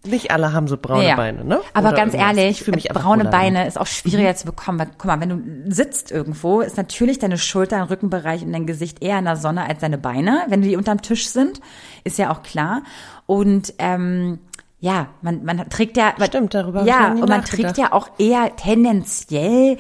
[0.07, 1.17] Nicht alle haben so braune ja.
[1.17, 1.61] Beine, ne?
[1.75, 4.37] Aber Oder ganz ehrlich, braune Beine ist auch schwieriger mhm.
[4.37, 4.79] zu bekommen.
[4.79, 8.67] Weil, guck mal, wenn du sitzt irgendwo, ist natürlich deine Schulter, dein Rückenbereich und dein
[8.67, 10.43] Gesicht eher in der Sonne als deine Beine.
[10.49, 11.61] Wenn die unterm Tisch sind,
[12.05, 12.83] ist ja auch klar.
[13.27, 14.39] Und ähm,
[14.81, 16.15] ja, man, man trägt ja.
[16.25, 16.85] Stimmt, darüber.
[16.85, 19.79] Ja, und man trägt ja auch eher tendenziell,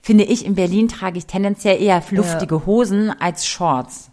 [0.00, 2.62] finde ich, in Berlin trage ich tendenziell eher luftige ja.
[2.66, 4.07] Hosen als Shorts.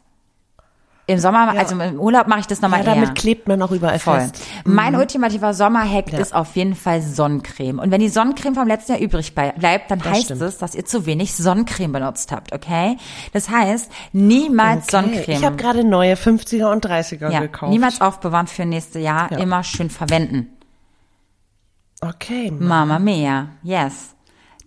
[1.08, 1.60] Im Sommer, ja.
[1.60, 2.96] also im Urlaub mache ich das nochmal ja, eher.
[2.96, 4.22] damit klebt man auch überall Voll.
[4.22, 4.44] fest.
[4.64, 5.00] Mein mhm.
[5.00, 6.18] ultimativer Sommerhack ja.
[6.18, 7.78] ist auf jeden Fall Sonnencreme.
[7.78, 10.42] Und wenn die Sonnencreme vom letzten Jahr übrig bleibt, dann das heißt stimmt.
[10.42, 12.98] es, dass ihr zu wenig Sonnencreme benutzt habt, okay?
[13.34, 14.92] Das heißt, niemals okay.
[14.92, 15.38] Sonnencreme.
[15.38, 17.72] Ich habe gerade neue 50er und 30er ja, gekauft.
[17.72, 20.50] Niemals aufbewahren für nächste Jahr, immer schön verwenden.
[22.02, 22.52] Okay.
[22.52, 24.15] Mama mia, yes.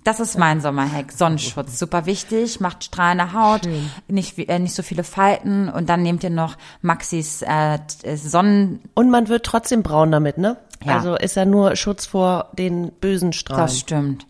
[0.09, 1.12] Das ist mein Sommerhack.
[1.12, 3.68] Sonnenschutz, super wichtig, macht strahlende Haut,
[4.09, 7.78] nicht, äh, nicht so viele Falten und dann nehmt ihr noch Maxis äh,
[8.16, 8.80] Sonnen...
[8.94, 10.56] Und man wird trotzdem braun damit, ne?
[10.82, 10.96] Ja.
[10.96, 13.64] Also ist ja nur Schutz vor den bösen Strahlen.
[13.64, 14.26] Das stimmt.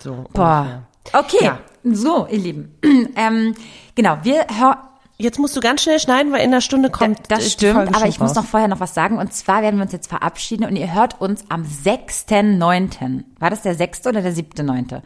[0.00, 0.24] So.
[0.32, 0.82] Boah.
[1.12, 1.60] Okay, ja.
[1.84, 2.74] so, ihr Lieben.
[3.14, 3.54] ähm,
[3.94, 4.78] genau, wir hören
[5.24, 7.18] Jetzt musst du ganz schnell schneiden, weil in einer Stunde kommt.
[7.28, 8.28] Da, das stimmt, aber ich raus.
[8.28, 9.18] muss noch vorher noch was sagen.
[9.18, 13.24] Und zwar werden wir uns jetzt verabschieden und ihr hört uns am 6.9.
[13.38, 14.06] War das der 6.
[14.06, 15.00] oder der 7.9.?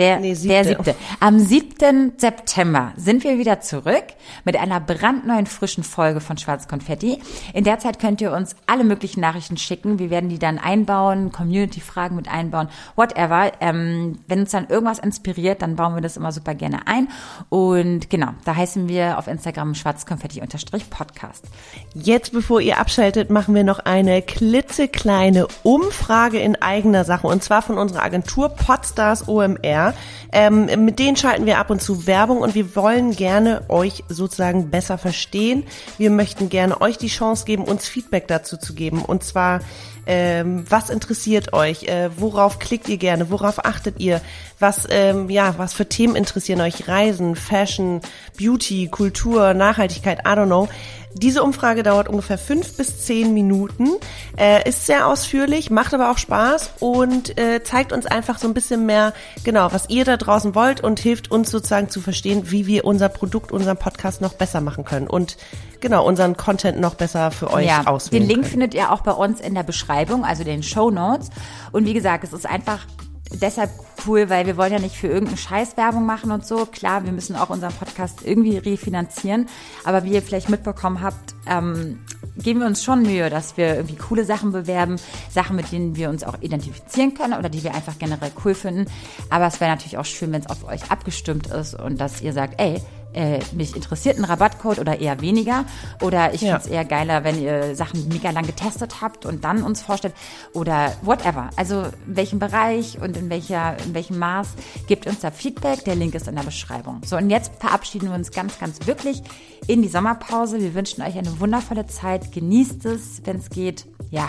[0.00, 0.54] Der, nee, siebte.
[0.54, 0.94] der siebte.
[1.20, 2.12] Am 7.
[2.16, 4.04] September sind wir wieder zurück
[4.46, 7.20] mit einer brandneuen frischen Folge von Schwarz Konfetti.
[7.52, 9.98] In der Zeit könnt ihr uns alle möglichen Nachrichten schicken.
[9.98, 13.52] Wir werden die dann einbauen, Community-Fragen mit einbauen, whatever.
[13.60, 17.08] Ähm, wenn uns dann irgendwas inspiriert, dann bauen wir das immer super gerne ein.
[17.50, 21.44] Und genau, da heißen wir auf Instagram schwarzkonfetti-podcast.
[21.92, 27.60] Jetzt, bevor ihr abschaltet, machen wir noch eine klitzekleine Umfrage in eigener Sache und zwar
[27.60, 29.89] von unserer Agentur Podstars OMR.
[30.32, 34.70] Ähm, mit denen schalten wir ab und zu Werbung und wir wollen gerne euch sozusagen
[34.70, 35.64] besser verstehen.
[35.98, 39.02] Wir möchten gerne euch die Chance geben, uns Feedback dazu zu geben.
[39.02, 39.60] Und zwar,
[40.06, 41.84] ähm, was interessiert euch?
[41.84, 43.30] Äh, worauf klickt ihr gerne?
[43.30, 44.20] Worauf achtet ihr?
[44.58, 46.86] Was, ähm, ja, was für Themen interessieren euch?
[46.86, 48.00] Reisen, Fashion,
[48.38, 50.68] Beauty, Kultur, Nachhaltigkeit, I don't know.
[51.14, 53.88] Diese Umfrage dauert ungefähr fünf bis zehn Minuten,
[54.36, 58.54] äh, ist sehr ausführlich, macht aber auch Spaß und äh, zeigt uns einfach so ein
[58.54, 62.66] bisschen mehr, genau, was ihr da draußen wollt und hilft uns sozusagen zu verstehen, wie
[62.66, 65.36] wir unser Produkt, unseren Podcast noch besser machen können und
[65.80, 68.22] genau unseren Content noch besser für euch ja, auswählen.
[68.22, 68.50] Den Link können.
[68.52, 71.30] findet ihr auch bei uns in der Beschreibung, also den Show Notes.
[71.72, 72.86] Und wie gesagt, es ist einfach
[73.32, 73.70] deshalb
[74.06, 76.66] cool, weil wir wollen ja nicht für irgendeinen Scheiß Werbung machen und so.
[76.66, 79.48] Klar, wir müssen auch unseren Podcast irgendwie refinanzieren.
[79.84, 82.00] Aber wie ihr vielleicht mitbekommen habt, ähm,
[82.36, 84.96] geben wir uns schon Mühe, dass wir irgendwie coole Sachen bewerben,
[85.30, 88.86] Sachen, mit denen wir uns auch identifizieren können oder die wir einfach generell cool finden.
[89.28, 92.32] Aber es wäre natürlich auch schön, wenn es auf euch abgestimmt ist und dass ihr
[92.32, 92.80] sagt, ey,
[93.12, 95.64] äh, mich interessiert ein Rabattcode oder eher weniger.
[96.00, 96.58] Oder ich ja.
[96.58, 100.14] finde es eher geiler, wenn ihr Sachen mega lang getestet habt und dann uns vorstellt.
[100.52, 101.50] Oder whatever.
[101.56, 104.48] Also in welchem Bereich und in, welcher, in welchem Maß
[104.86, 105.84] gebt uns da Feedback.
[105.84, 107.00] Der Link ist in der Beschreibung.
[107.04, 109.22] So, und jetzt verabschieden wir uns ganz, ganz wirklich
[109.66, 110.60] in die Sommerpause.
[110.60, 112.32] Wir wünschen euch eine wundervolle Zeit.
[112.32, 113.86] Genießt es, wenn es geht.
[114.10, 114.28] Ja.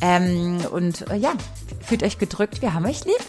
[0.00, 1.32] Ähm, und äh, ja,
[1.80, 2.62] fühlt euch gedrückt.
[2.62, 3.22] Wir haben euch lieb.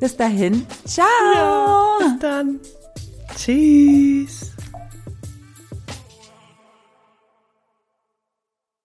[0.00, 0.66] Bis dahin.
[0.86, 1.06] Ciao.
[1.34, 2.60] Ja, bis dann.
[3.36, 4.53] Tschüss.